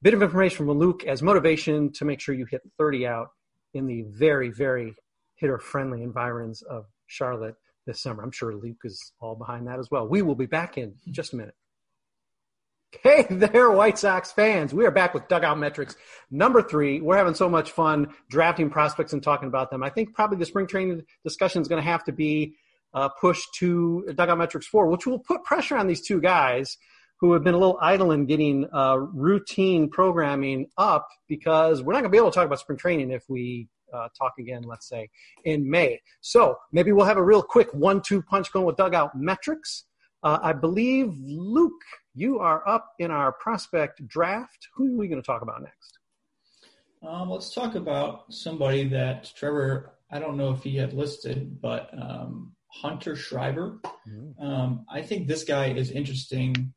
bit 0.00 0.14
of 0.14 0.22
information 0.22 0.66
from 0.66 0.70
Luke 0.78 1.04
as 1.04 1.22
motivation 1.22 1.92
to 1.92 2.06
make 2.06 2.18
sure 2.18 2.34
you 2.34 2.46
hit 2.46 2.62
30 2.78 3.06
out 3.06 3.28
in 3.74 3.86
the 3.86 4.02
very, 4.08 4.48
very 4.48 4.94
hitter 5.36 5.58
friendly 5.58 6.02
environs 6.02 6.62
of 6.62 6.86
Charlotte 7.08 7.56
this 7.86 8.00
summer. 8.00 8.22
I'm 8.22 8.32
sure 8.32 8.54
Luke 8.54 8.80
is 8.84 9.12
all 9.20 9.36
behind 9.36 9.66
that 9.66 9.78
as 9.78 9.90
well. 9.90 10.08
We 10.08 10.22
will 10.22 10.34
be 10.34 10.46
back 10.46 10.78
in 10.78 10.94
just 11.10 11.34
a 11.34 11.36
minute. 11.36 11.54
Hey 13.00 13.26
there, 13.30 13.70
White 13.70 13.98
Sox 13.98 14.32
fans. 14.32 14.74
We 14.74 14.84
are 14.84 14.90
back 14.90 15.14
with 15.14 15.26
Dugout 15.26 15.58
Metrics 15.58 15.96
number 16.30 16.60
three. 16.60 17.00
We're 17.00 17.16
having 17.16 17.34
so 17.34 17.48
much 17.48 17.70
fun 17.70 18.12
drafting 18.28 18.68
prospects 18.68 19.14
and 19.14 19.22
talking 19.22 19.48
about 19.48 19.70
them. 19.70 19.82
I 19.82 19.88
think 19.88 20.14
probably 20.14 20.36
the 20.36 20.44
spring 20.44 20.66
training 20.66 21.02
discussion 21.24 21.62
is 21.62 21.68
going 21.68 21.82
to 21.82 21.88
have 21.88 22.04
to 22.04 22.12
be 22.12 22.54
uh, 22.92 23.08
pushed 23.08 23.54
to 23.54 24.04
Dugout 24.14 24.36
Metrics 24.36 24.66
four, 24.66 24.88
which 24.88 25.06
will 25.06 25.18
put 25.18 25.42
pressure 25.42 25.76
on 25.76 25.86
these 25.86 26.06
two 26.06 26.20
guys 26.20 26.76
who 27.18 27.32
have 27.32 27.42
been 27.42 27.54
a 27.54 27.58
little 27.58 27.78
idle 27.80 28.12
in 28.12 28.26
getting 28.26 28.68
uh, 28.74 28.98
routine 28.98 29.88
programming 29.88 30.66
up 30.76 31.08
because 31.28 31.82
we're 31.82 31.94
not 31.94 32.00
going 32.00 32.10
to 32.10 32.14
be 32.14 32.18
able 32.18 32.30
to 32.30 32.34
talk 32.34 32.44
about 32.44 32.60
spring 32.60 32.78
training 32.78 33.10
if 33.10 33.24
we 33.26 33.68
uh, 33.94 34.08
talk 34.18 34.34
again, 34.38 34.64
let's 34.64 34.86
say, 34.86 35.08
in 35.44 35.68
May. 35.68 35.98
So 36.20 36.58
maybe 36.72 36.92
we'll 36.92 37.06
have 37.06 37.16
a 37.16 37.24
real 37.24 37.42
quick 37.42 37.72
one 37.72 38.02
two 38.02 38.20
punch 38.20 38.52
going 38.52 38.66
with 38.66 38.76
Dugout 38.76 39.16
Metrics. 39.16 39.84
Uh, 40.22 40.38
I 40.40 40.52
believe, 40.52 41.12
Luke, 41.18 41.72
you 42.14 42.38
are 42.38 42.66
up 42.68 42.92
in 42.98 43.10
our 43.10 43.32
prospect 43.32 44.06
draft. 44.06 44.68
Who 44.74 44.94
are 44.94 44.98
we 44.98 45.08
going 45.08 45.20
to 45.20 45.26
talk 45.26 45.42
about 45.42 45.62
next? 45.62 45.98
Um, 47.06 47.30
let's 47.30 47.52
talk 47.52 47.74
about 47.74 48.32
somebody 48.32 48.88
that 48.88 49.32
Trevor, 49.34 49.94
I 50.10 50.18
don't 50.18 50.36
know 50.36 50.52
if 50.52 50.62
he 50.62 50.76
had 50.76 50.92
listed, 50.92 51.60
but 51.60 51.90
um, 52.00 52.54
Hunter 52.68 53.16
Schreiber. 53.16 53.80
Mm-hmm. 54.08 54.44
Um, 54.44 54.86
I 54.90 55.02
think 55.02 55.26
this 55.26 55.44
guy 55.44 55.68
is 55.68 55.90
interesting. 55.90 56.72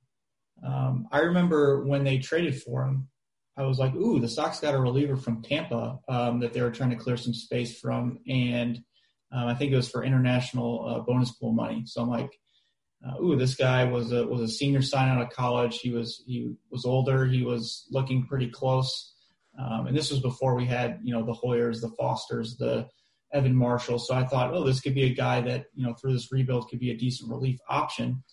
Um, 0.65 1.08
I 1.12 1.19
remember 1.19 1.84
when 1.86 2.04
they 2.04 2.17
traded 2.17 2.62
for 2.62 2.86
him, 2.86 3.08
I 3.58 3.63
was 3.63 3.78
like, 3.78 3.95
ooh, 3.95 4.19
the 4.19 4.28
Sox 4.28 4.60
got 4.60 4.74
a 4.74 4.80
reliever 4.80 5.15
from 5.15 5.41
Tampa 5.41 6.00
um, 6.10 6.39
that 6.39 6.54
they 6.54 6.62
were 6.62 6.71
trying 6.71 6.89
to 6.89 6.98
clear 6.98 7.17
some 7.17 7.34
space 7.34 7.80
from. 7.80 8.19
And 8.28 8.78
um, 9.32 9.48
I 9.48 9.54
think 9.54 9.71
it 9.71 9.78
was 9.78 9.89
for 9.89 10.04
international 10.04 10.86
uh, 10.88 11.00
bonus 11.02 11.32
pool 11.32 11.54
money. 11.54 11.84
So 11.86 12.02
I'm 12.02 12.10
like, 12.10 12.38
uh, 13.06 13.22
ooh, 13.22 13.36
this 13.36 13.56
guy 13.56 13.84
was 13.84 14.12
a 14.12 14.26
was 14.26 14.41
a 14.41 14.48
senior 14.48 14.82
sign 14.82 15.10
out 15.10 15.22
of 15.22 15.30
college. 15.30 15.80
He 15.80 15.91
was 15.91 16.24
he 16.26 16.56
was 16.72 16.86
older. 16.86 17.26
He 17.26 17.44
was 17.44 17.86
looking 17.91 18.26
pretty 18.26 18.50
close. 18.50 19.13
Um, 19.58 19.88
and 19.88 19.96
this 19.96 20.12
was 20.12 20.20
before 20.20 20.56
we 20.56 20.65
had 20.65 21.00
you 21.04 21.13
know 21.13 21.24
the 21.24 21.34
Heuers, 21.34 21.82
the 21.82 21.89
Fosters, 21.89 22.58
the 22.58 22.88
Evan 23.32 23.56
Marshall. 23.56 24.00
So 24.00 24.15
I 24.15 24.26
thought, 24.26 24.54
oh, 24.54 24.63
this 24.63 24.82
could 24.82 24.96
be 24.96 25.04
a 25.04 25.13
guy 25.13 25.41
that 25.41 25.65
you 25.76 25.86
know 25.86 25.94
through 25.94 26.13
this 26.13 26.32
rebuild 26.32 26.70
could 26.70 26.80
be 26.80 26.91
a 26.91 26.98
decent 26.98 27.30
relief 27.30 27.60
option. 27.70 28.24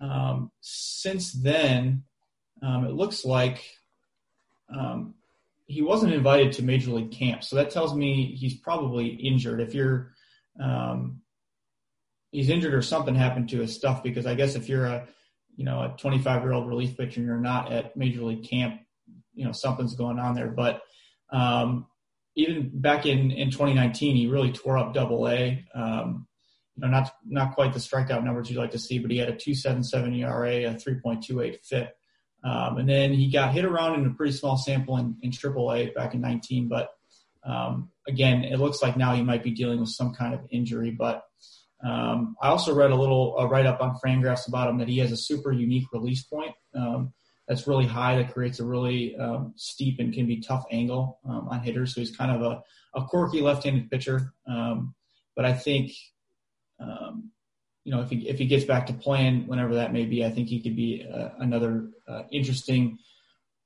Um, 0.00 0.50
since 0.60 1.32
then, 1.32 2.04
um, 2.62 2.84
it 2.84 2.92
looks 2.92 3.24
like 3.24 3.62
um, 4.74 5.14
he 5.66 5.82
wasn't 5.82 6.12
invited 6.12 6.52
to 6.52 6.62
major 6.62 6.90
league 6.90 7.12
camp, 7.12 7.42
so 7.42 7.56
that 7.56 7.70
tells 7.70 7.94
me 7.94 8.34
he's 8.34 8.58
probably 8.58 9.08
injured. 9.08 9.60
If 9.60 9.74
you're 9.74 10.12
um, 10.62 11.22
he's 12.30 12.48
injured 12.48 12.74
or 12.74 12.82
something 12.82 13.14
happened 13.14 13.48
to 13.50 13.60
his 13.60 13.74
stuff 13.74 14.02
because 14.02 14.26
I 14.26 14.34
guess 14.34 14.54
if 14.54 14.68
you're 14.68 14.86
a 14.86 15.06
you 15.56 15.64
know 15.64 15.80
a 15.80 15.96
25 15.98 16.42
year 16.42 16.52
old 16.52 16.68
relief 16.68 16.96
pitcher 16.96 17.20
and 17.20 17.26
you're 17.26 17.36
not 17.36 17.72
at 17.72 17.96
major 17.96 18.22
league 18.22 18.48
camp, 18.48 18.80
you 19.34 19.44
know 19.44 19.52
something's 19.52 19.94
going 19.96 20.18
on 20.18 20.34
there. 20.34 20.48
But 20.48 20.82
um, 21.32 21.86
even 22.36 22.70
back 22.72 23.06
in 23.06 23.30
in 23.30 23.50
2019, 23.50 24.16
he 24.16 24.26
really 24.26 24.52
tore 24.52 24.78
up 24.78 24.94
Double 24.94 25.28
A. 25.28 25.64
Um, 25.74 26.26
you 26.76 26.82
know, 26.82 26.88
not 26.88 27.12
not 27.26 27.54
quite 27.54 27.72
the 27.72 27.80
strikeout 27.80 28.24
numbers 28.24 28.50
you'd 28.50 28.58
like 28.58 28.70
to 28.72 28.78
see, 28.78 28.98
but 28.98 29.10
he 29.10 29.18
had 29.18 29.28
a 29.28 29.34
2.77 29.34 30.18
ERA, 30.18 30.70
a 30.70 30.74
3.28 30.74 31.58
FIP, 31.64 31.94
um, 32.44 32.78
and 32.78 32.88
then 32.88 33.12
he 33.12 33.30
got 33.30 33.52
hit 33.52 33.64
around 33.64 34.00
in 34.00 34.06
a 34.06 34.14
pretty 34.14 34.32
small 34.32 34.56
sample 34.56 34.96
in, 34.96 35.16
in 35.22 35.30
AAA 35.30 35.94
back 35.94 36.14
in 36.14 36.20
19. 36.20 36.68
But 36.68 36.90
um, 37.44 37.90
again, 38.06 38.44
it 38.44 38.58
looks 38.58 38.82
like 38.82 38.96
now 38.96 39.14
he 39.14 39.22
might 39.22 39.42
be 39.42 39.50
dealing 39.50 39.80
with 39.80 39.90
some 39.90 40.14
kind 40.14 40.32
of 40.32 40.40
injury, 40.50 40.90
but 40.90 41.24
um, 41.84 42.36
I 42.42 42.48
also 42.48 42.74
read 42.74 42.90
a 42.90 42.96
little 42.96 43.34
write 43.50 43.66
up 43.66 43.80
on 43.80 43.98
Fangraphs 44.04 44.48
about 44.48 44.68
him 44.68 44.78
that 44.78 44.88
he 44.88 44.98
has 44.98 45.12
a 45.12 45.16
super 45.16 45.52
unique 45.52 45.86
release 45.92 46.22
point 46.22 46.54
um, 46.74 47.12
that's 47.48 47.66
really 47.66 47.86
high 47.86 48.16
that 48.16 48.32
creates 48.32 48.60
a 48.60 48.64
really 48.64 49.16
um, 49.16 49.54
steep 49.56 49.98
and 49.98 50.12
can 50.12 50.26
be 50.26 50.40
tough 50.40 50.64
angle 50.70 51.18
um, 51.28 51.48
on 51.48 51.60
hitters. 51.60 51.94
So 51.94 52.00
he's 52.00 52.14
kind 52.14 52.30
of 52.30 52.42
a, 52.42 52.62
a 52.94 53.04
quirky 53.06 53.40
left-handed 53.40 53.90
pitcher. 53.90 54.32
Um, 54.46 54.94
but 55.34 55.44
I 55.44 55.54
think, 55.54 55.92
um, 56.78 57.30
you 57.84 57.92
know, 57.92 58.02
if 58.02 58.10
he 58.10 58.28
if 58.28 58.38
he 58.38 58.46
gets 58.46 58.64
back 58.64 58.86
to 58.86 58.92
playing 58.92 59.46
whenever 59.46 59.74
that 59.76 59.92
may 59.92 60.04
be, 60.04 60.24
I 60.24 60.30
think 60.30 60.48
he 60.48 60.60
could 60.60 60.76
be 60.76 61.06
uh, 61.12 61.30
another 61.38 61.88
uh, 62.06 62.22
interesting 62.30 62.98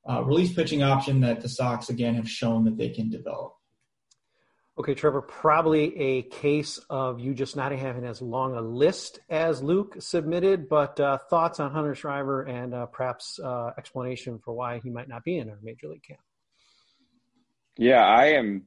uh, 0.08 0.22
release 0.22 0.52
pitching 0.52 0.82
option 0.82 1.20
that 1.20 1.40
the 1.40 1.48
Sox 1.48 1.88
again 1.88 2.14
have 2.14 2.30
shown 2.30 2.64
that 2.64 2.76
they 2.76 2.90
can 2.90 3.10
develop. 3.10 3.54
Okay, 4.76 4.94
Trevor, 4.94 5.22
probably 5.22 5.96
a 5.96 6.22
case 6.22 6.80
of 6.90 7.20
you 7.20 7.32
just 7.32 7.54
not 7.54 7.70
having 7.70 8.04
as 8.04 8.20
long 8.20 8.56
a 8.56 8.60
list 8.60 9.20
as 9.30 9.62
Luke 9.62 9.96
submitted, 10.00 10.68
but 10.68 10.98
uh, 10.98 11.18
thoughts 11.30 11.60
on 11.60 11.70
Hunter 11.70 11.94
Schreiber 11.94 12.42
and 12.42 12.74
uh, 12.74 12.86
perhaps 12.86 13.38
uh, 13.38 13.70
explanation 13.78 14.40
for 14.40 14.52
why 14.52 14.80
he 14.82 14.90
might 14.90 15.08
not 15.08 15.22
be 15.22 15.38
in 15.38 15.48
our 15.48 15.58
major 15.62 15.86
league 15.88 16.02
camp. 16.02 16.18
Yeah, 17.76 18.04
I 18.04 18.32
am 18.32 18.64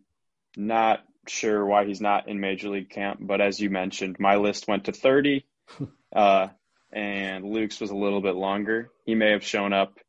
not 0.55 1.03
sure 1.27 1.65
why 1.65 1.85
he's 1.85 1.99
not 1.99 2.29
in 2.29 2.39
major 2.39 2.69
league 2.69 2.89
camp, 2.89 3.19
but 3.21 3.41
as 3.41 3.59
you 3.59 3.69
mentioned, 3.69 4.15
my 4.17 4.37
list 4.37 4.65
went 4.65 4.85
to 4.85 4.93
30, 4.93 5.45
uh, 6.15 6.47
and 6.93 7.43
Luke's 7.43 7.81
was 7.81 7.91
a 7.91 7.95
little 7.95 8.21
bit 8.21 8.35
longer. 8.35 8.91
He 9.05 9.13
may 9.13 9.31
have 9.31 9.43
shown 9.43 9.73
up 9.73 9.99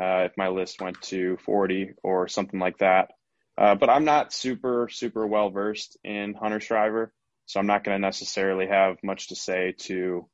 uh, 0.00 0.24
if 0.24 0.32
my 0.38 0.48
list 0.48 0.80
went 0.80 1.02
to 1.02 1.36
40 1.44 1.94
or 2.02 2.28
something 2.28 2.58
like 2.58 2.78
that. 2.78 3.10
Uh, 3.56 3.74
but 3.74 3.88
I'm 3.88 4.04
not 4.04 4.32
super, 4.32 4.88
super 4.90 5.26
well 5.26 5.50
versed 5.50 5.96
in 6.02 6.34
Hunter 6.34 6.60
Schreiber, 6.60 7.12
so 7.46 7.60
I'm 7.60 7.66
not 7.66 7.84
going 7.84 7.96
to 7.96 8.00
necessarily 8.00 8.66
have 8.66 8.96
much 9.02 9.28
to 9.28 9.36
say 9.36 9.74
to 9.78 10.28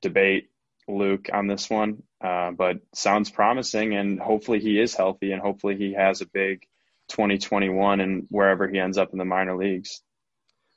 debate 0.00 0.48
Luke 0.88 1.28
on 1.32 1.46
this 1.48 1.68
one. 1.68 2.02
Uh, 2.20 2.52
but 2.52 2.78
sounds 2.94 3.30
promising, 3.30 3.94
and 3.94 4.18
hopefully 4.18 4.60
he 4.60 4.80
is 4.80 4.94
healthy, 4.94 5.32
and 5.32 5.42
hopefully 5.42 5.76
he 5.76 5.92
has 5.92 6.22
a 6.22 6.26
big 6.26 6.66
2021 7.08 8.00
and 8.00 8.26
wherever 8.30 8.66
he 8.66 8.78
ends 8.78 8.98
up 8.98 9.12
in 9.12 9.18
the 9.18 9.24
minor 9.24 9.56
leagues. 9.56 10.00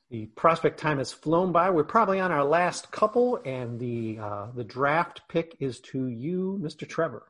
The 0.10 0.26
prospect 0.26 0.80
time 0.80 0.98
has 0.98 1.12
flown 1.12 1.52
by. 1.52 1.70
We're 1.70 1.84
probably 1.84 2.20
on 2.20 2.32
our 2.32 2.44
last 2.44 2.92
couple, 2.92 3.40
and 3.46 3.80
the 3.80 4.18
uh, 4.20 4.48
the 4.56 4.64
draft 4.64 5.22
pick 5.30 5.56
is 5.60 5.80
to 5.92 6.08
you, 6.08 6.60
Mr. 6.62 6.88
Trevor. 6.88 7.28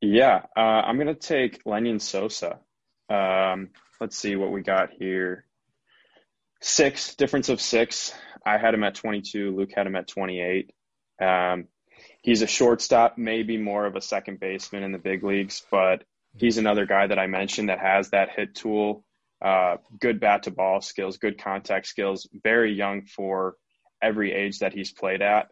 Yeah, 0.00 0.42
uh, 0.56 0.60
I'm 0.60 0.96
going 0.96 1.08
to 1.08 1.14
take 1.14 1.62
Lenyn 1.64 2.00
Sosa. 2.00 2.60
Um, 3.08 3.70
let's 4.00 4.16
see 4.16 4.36
what 4.36 4.52
we 4.52 4.62
got 4.62 4.90
here. 4.90 5.44
Six, 6.60 7.14
difference 7.14 7.48
of 7.48 7.60
six. 7.60 8.12
I 8.44 8.58
had 8.58 8.74
him 8.74 8.84
at 8.84 8.94
22. 8.94 9.54
Luke 9.54 9.70
had 9.74 9.86
him 9.86 9.96
at 9.96 10.08
28. 10.08 10.72
Um, 11.20 11.66
he's 12.22 12.42
a 12.42 12.46
shortstop, 12.46 13.18
maybe 13.18 13.58
more 13.58 13.86
of 13.86 13.96
a 13.96 14.00
second 14.00 14.40
baseman 14.40 14.82
in 14.82 14.92
the 14.92 14.98
big 14.98 15.22
leagues, 15.22 15.62
but 15.70 16.04
he's 16.34 16.58
another 16.58 16.86
guy 16.86 17.06
that 17.06 17.18
I 17.18 17.26
mentioned 17.26 17.68
that 17.68 17.78
has 17.78 18.10
that 18.10 18.30
hit 18.30 18.54
tool, 18.54 19.04
uh, 19.42 19.76
good 19.98 20.20
bat 20.20 20.44
to 20.44 20.50
ball 20.50 20.80
skills, 20.80 21.18
good 21.18 21.42
contact 21.42 21.86
skills, 21.86 22.28
very 22.32 22.72
young 22.72 23.04
for 23.04 23.56
every 24.02 24.32
age 24.32 24.60
that 24.60 24.72
he's 24.72 24.92
played 24.92 25.22
at. 25.22 25.50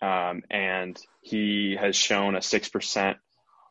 Um, 0.00 0.42
and 0.50 0.98
he 1.20 1.76
has 1.78 1.94
shown 1.94 2.34
a 2.34 2.40
6% 2.40 3.14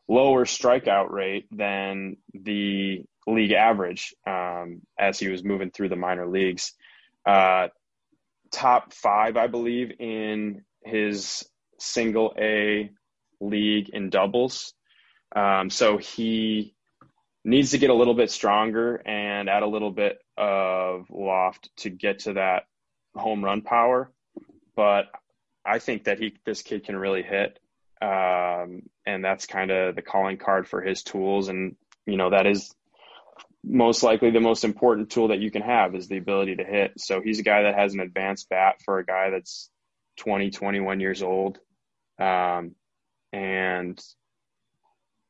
lower 0.08 0.44
strikeout 0.44 1.10
rate 1.10 1.46
than 1.50 2.16
the 2.32 3.04
league 3.26 3.52
average 3.52 4.14
um, 4.26 4.82
as 4.98 5.18
he 5.18 5.28
was 5.28 5.44
moving 5.44 5.70
through 5.70 5.88
the 5.88 5.96
minor 5.96 6.26
leagues. 6.26 6.72
Uh, 7.24 7.68
top 8.50 8.92
five, 8.92 9.36
I 9.36 9.46
believe, 9.46 9.92
in 9.98 10.64
his 10.84 11.44
single 11.78 12.34
A 12.38 12.90
league 13.40 13.88
in 13.90 14.10
doubles. 14.10 14.74
Um, 15.34 15.70
so 15.70 15.98
he 15.98 16.74
needs 17.44 17.70
to 17.70 17.78
get 17.78 17.90
a 17.90 17.94
little 17.94 18.14
bit 18.14 18.30
stronger 18.30 18.96
and 19.06 19.48
add 19.48 19.62
a 19.62 19.68
little 19.68 19.90
bit 19.90 20.18
of 20.36 21.06
loft 21.10 21.70
to 21.78 21.90
get 21.90 22.20
to 22.20 22.34
that 22.34 22.64
home 23.14 23.44
run 23.44 23.62
power. 23.62 24.10
But 24.76 25.06
I 25.64 25.78
think 25.78 26.04
that 26.04 26.18
he 26.18 26.34
this 26.44 26.62
kid 26.62 26.84
can 26.84 26.96
really 26.96 27.22
hit. 27.22 27.58
Um, 28.00 28.82
and 29.06 29.24
that's 29.24 29.46
kind 29.46 29.70
of 29.70 29.94
the 29.94 30.02
calling 30.02 30.36
card 30.36 30.66
for 30.66 30.80
his 30.80 31.02
tools. 31.02 31.48
And, 31.48 31.76
you 32.04 32.16
know, 32.16 32.30
that 32.30 32.46
is 32.46 32.74
most 33.64 34.02
likely 34.02 34.30
the 34.30 34.40
most 34.40 34.64
important 34.64 35.10
tool 35.10 35.28
that 35.28 35.40
you 35.40 35.50
can 35.50 35.62
have 35.62 35.94
is 35.94 36.08
the 36.08 36.18
ability 36.18 36.56
to 36.56 36.64
hit. 36.64 36.92
So 36.98 37.20
he's 37.20 37.38
a 37.38 37.44
guy 37.44 37.62
that 37.62 37.76
has 37.76 37.94
an 37.94 38.00
advanced 38.00 38.48
bat 38.48 38.76
for 38.84 38.98
a 38.98 39.04
guy 39.04 39.30
that's 39.30 39.70
20, 40.18 40.50
21 40.50 41.00
years 41.00 41.22
old. 41.22 41.58
Um, 42.18 42.74
and 43.32 44.02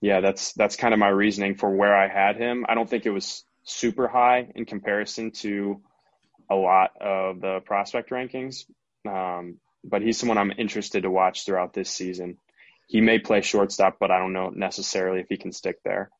yeah, 0.00 0.20
that's, 0.20 0.52
that's 0.54 0.76
kind 0.76 0.94
of 0.94 1.00
my 1.00 1.08
reasoning 1.08 1.56
for 1.56 1.70
where 1.70 1.94
I 1.94 2.08
had 2.08 2.36
him. 2.36 2.64
I 2.68 2.74
don't 2.74 2.88
think 2.88 3.06
it 3.06 3.10
was 3.10 3.44
super 3.64 4.08
high 4.08 4.50
in 4.54 4.64
comparison 4.64 5.30
to 5.30 5.82
a 6.50 6.54
lot 6.54 6.90
of 7.00 7.40
the 7.40 7.60
prospect 7.60 8.10
rankings. 8.10 8.64
Um, 9.06 9.58
but 9.84 10.02
he's 10.02 10.18
someone 10.18 10.38
I'm 10.38 10.52
interested 10.56 11.02
to 11.02 11.10
watch 11.10 11.44
throughout 11.44 11.74
this 11.74 11.90
season. 11.90 12.38
He 12.88 13.00
may 13.00 13.18
play 13.18 13.42
shortstop, 13.42 13.98
but 14.00 14.10
I 14.10 14.18
don't 14.18 14.32
know 14.32 14.48
necessarily 14.48 15.20
if 15.20 15.26
he 15.28 15.36
can 15.36 15.52
stick 15.52 15.76
there 15.84 16.10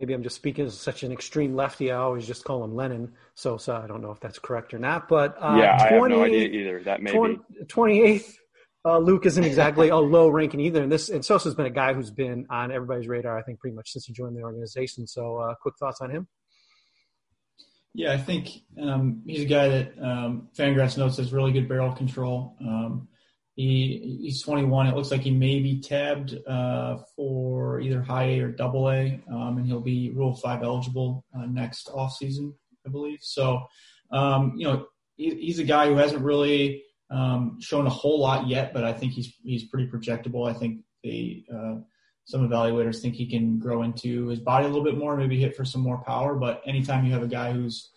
maybe 0.00 0.14
I'm 0.14 0.22
just 0.22 0.36
speaking 0.36 0.64
as 0.64 0.78
such 0.78 1.02
an 1.02 1.12
extreme 1.12 1.54
lefty. 1.54 1.92
I 1.92 1.98
always 1.98 2.26
just 2.26 2.44
call 2.44 2.64
him 2.64 2.74
Lennon 2.74 3.12
Sosa. 3.34 3.80
I 3.84 3.86
don't 3.86 4.00
know 4.00 4.10
if 4.10 4.20
that's 4.20 4.38
correct 4.38 4.72
or 4.72 4.78
not, 4.78 5.08
but 5.08 5.36
uh, 5.40 5.56
yeah, 5.58 5.76
I 5.78 5.92
have 5.92 6.08
no 6.08 6.24
idea 6.24 6.48
either. 6.48 6.82
That 6.84 7.02
may 7.02 7.12
20, 7.12 7.36
be 7.36 7.64
28th. 7.66 8.34
Uh, 8.82 8.98
Luke 8.98 9.26
isn't 9.26 9.44
exactly 9.44 9.90
a 9.90 9.96
low 9.96 10.28
ranking 10.28 10.60
either, 10.60 10.82
and 10.82 10.90
this 10.90 11.10
and 11.10 11.22
Sosa's 11.22 11.54
been 11.54 11.66
a 11.66 11.70
guy 11.70 11.92
who's 11.92 12.10
been 12.10 12.46
on 12.48 12.72
everybody's 12.72 13.06
radar. 13.06 13.38
I 13.38 13.42
think 13.42 13.60
pretty 13.60 13.76
much 13.76 13.90
since 13.90 14.06
he 14.06 14.14
joined 14.14 14.34
the 14.36 14.42
organization. 14.42 15.06
So, 15.06 15.36
uh, 15.36 15.54
quick 15.60 15.74
thoughts 15.78 16.00
on 16.00 16.10
him? 16.10 16.26
Yeah, 17.92 18.12
I 18.12 18.18
think 18.18 18.48
um, 18.80 19.22
he's 19.26 19.42
a 19.42 19.46
guy 19.46 19.68
that 19.68 19.92
um, 20.00 20.48
Fangraphs 20.56 20.96
notes 20.96 21.18
has 21.18 21.32
really 21.32 21.52
good 21.52 21.68
barrel 21.68 21.92
control. 21.92 22.56
Um, 22.60 23.08
he 23.56 24.18
he's 24.22 24.42
21. 24.42 24.86
It 24.86 24.96
looks 24.96 25.10
like 25.10 25.22
he 25.22 25.30
may 25.30 25.60
be 25.60 25.80
tabbed 25.80 26.36
uh, 26.46 26.98
for 27.16 27.80
either 27.80 28.00
high 28.00 28.24
A 28.24 28.40
or 28.40 28.48
double 28.52 28.90
A, 28.90 29.20
um, 29.30 29.58
and 29.58 29.66
he'll 29.66 29.80
be 29.80 30.10
Rule 30.10 30.34
Five 30.34 30.62
eligible 30.62 31.24
uh, 31.36 31.46
next 31.46 31.88
off 31.88 32.14
season, 32.14 32.54
I 32.86 32.90
believe. 32.90 33.18
So, 33.22 33.62
um, 34.12 34.54
you 34.56 34.64
know, 34.64 34.86
he, 35.16 35.34
he's 35.34 35.58
a 35.58 35.64
guy 35.64 35.88
who 35.88 35.96
hasn't 35.96 36.22
really 36.22 36.84
um, 37.10 37.58
shown 37.60 37.86
a 37.86 37.90
whole 37.90 38.20
lot 38.20 38.46
yet, 38.46 38.72
but 38.72 38.84
I 38.84 38.92
think 38.92 39.12
he's 39.12 39.34
he's 39.42 39.64
pretty 39.64 39.90
projectable. 39.90 40.48
I 40.48 40.54
think 40.58 40.80
the 41.02 41.44
uh, 41.52 41.74
some 42.24 42.48
evaluators 42.48 43.00
think 43.00 43.14
he 43.16 43.26
can 43.26 43.58
grow 43.58 43.82
into 43.82 44.28
his 44.28 44.38
body 44.38 44.64
a 44.64 44.68
little 44.68 44.84
bit 44.84 44.96
more, 44.96 45.16
maybe 45.16 45.40
hit 45.40 45.56
for 45.56 45.64
some 45.64 45.80
more 45.80 46.02
power. 46.04 46.36
But 46.36 46.62
anytime 46.64 47.04
you 47.04 47.12
have 47.12 47.22
a 47.22 47.28
guy 47.28 47.52
who's 47.52 47.90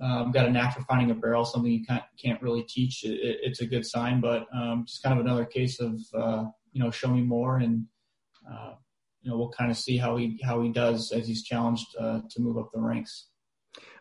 um, 0.00 0.32
got 0.32 0.46
a 0.46 0.50
knack 0.50 0.74
for 0.74 0.82
finding 0.82 1.10
a 1.10 1.14
barrel, 1.14 1.44
something 1.44 1.70
you 1.70 1.84
can't, 1.84 2.02
can't 2.22 2.42
really 2.42 2.62
teach. 2.62 3.04
It, 3.04 3.38
it's 3.42 3.60
a 3.60 3.66
good 3.66 3.86
sign, 3.86 4.20
but 4.20 4.46
um, 4.54 4.84
just 4.86 5.02
kind 5.02 5.18
of 5.18 5.24
another 5.24 5.44
case 5.44 5.80
of 5.80 6.00
uh, 6.16 6.44
you 6.72 6.82
know 6.82 6.90
show 6.90 7.08
me 7.08 7.22
more, 7.22 7.58
and 7.58 7.86
uh, 8.50 8.74
you 9.22 9.30
know 9.30 9.38
we'll 9.38 9.50
kind 9.50 9.70
of 9.70 9.76
see 9.76 9.96
how 9.96 10.16
he 10.16 10.40
how 10.42 10.60
he 10.62 10.70
does 10.70 11.12
as 11.12 11.26
he's 11.26 11.44
challenged 11.44 11.86
uh, 11.98 12.20
to 12.30 12.40
move 12.40 12.58
up 12.58 12.70
the 12.72 12.80
ranks. 12.80 13.28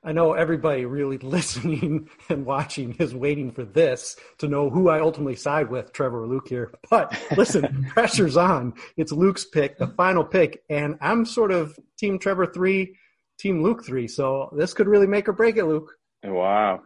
I 0.03 0.11
know 0.11 0.33
everybody 0.33 0.85
really 0.85 1.17
listening 1.19 2.09
and 2.29 2.45
watching 2.45 2.95
is 2.99 3.15
waiting 3.15 3.51
for 3.51 3.63
this 3.63 4.15
to 4.39 4.47
know 4.47 4.69
who 4.69 4.89
I 4.89 4.99
ultimately 4.99 5.35
side 5.35 5.69
with, 5.69 5.93
Trevor 5.93 6.23
or 6.23 6.27
Luke 6.27 6.47
here. 6.49 6.73
But 6.89 7.17
listen, 7.37 7.87
pressure's 7.89 8.37
on. 8.37 8.73
It's 8.97 9.11
Luke's 9.11 9.45
pick, 9.45 9.77
the 9.77 9.87
final 9.87 10.23
pick, 10.23 10.63
and 10.69 10.97
I'm 11.01 11.25
sort 11.25 11.51
of 11.51 11.77
Team 11.97 12.19
Trevor 12.19 12.47
three, 12.47 12.95
Team 13.43 13.61
Luke 13.61 13.85
three. 13.85 14.07
So 14.07 14.49
this 14.57 14.73
could 14.73 14.87
really 14.87 15.05
make 15.05 15.27
or 15.27 15.33
break 15.33 15.57
it, 15.57 15.65
Luke. 15.65 15.91
Wow. 16.23 16.83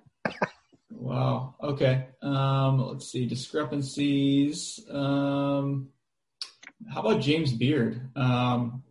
Wow. 0.90 1.54
Okay. 1.62 2.08
Um, 2.24 2.80
let's 2.80 3.12
see. 3.12 3.28
Discrepancies. 3.28 4.84
Um, 4.90 5.90
how 6.92 7.02
about 7.02 7.22
James 7.22 7.54
Beard? 7.54 8.10
Um, 8.16 8.82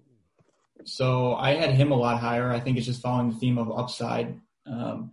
so 0.84 1.34
I 1.34 1.54
had 1.54 1.70
him 1.70 1.90
a 1.90 1.96
lot 1.96 2.20
higher. 2.20 2.52
I 2.52 2.60
think 2.60 2.76
it's 2.76 2.86
just 2.86 3.02
following 3.02 3.30
the 3.30 3.36
theme 3.36 3.58
of 3.58 3.76
upside. 3.76 4.40
Um, 4.64 5.10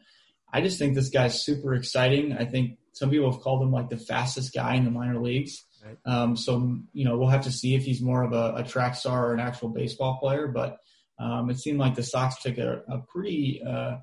I 0.51 0.61
just 0.61 0.77
think 0.77 0.93
this 0.93 1.09
guy's 1.09 1.43
super 1.43 1.73
exciting. 1.73 2.33
I 2.33 2.45
think 2.45 2.77
some 2.91 3.09
people 3.09 3.31
have 3.31 3.41
called 3.41 3.63
him 3.63 3.71
like 3.71 3.89
the 3.89 3.97
fastest 3.97 4.53
guy 4.53 4.75
in 4.75 4.85
the 4.85 4.91
minor 4.91 5.19
leagues. 5.19 5.65
Right. 5.83 5.97
Um, 6.05 6.37
so 6.37 6.77
you 6.93 7.03
know 7.03 7.17
we'll 7.17 7.29
have 7.29 7.45
to 7.45 7.51
see 7.51 7.73
if 7.73 7.83
he's 7.83 7.99
more 7.99 8.23
of 8.23 8.33
a, 8.33 8.57
a 8.57 8.63
track 8.63 8.93
star 8.93 9.29
or 9.29 9.33
an 9.33 9.39
actual 9.39 9.69
baseball 9.69 10.19
player. 10.19 10.47
But 10.47 10.77
um, 11.19 11.49
it 11.49 11.59
seemed 11.59 11.79
like 11.79 11.95
the 11.95 12.03
Sox 12.03 12.41
took 12.41 12.57
a, 12.57 12.81
a 12.87 12.99
pretty 13.07 13.61
uh, 13.67 13.97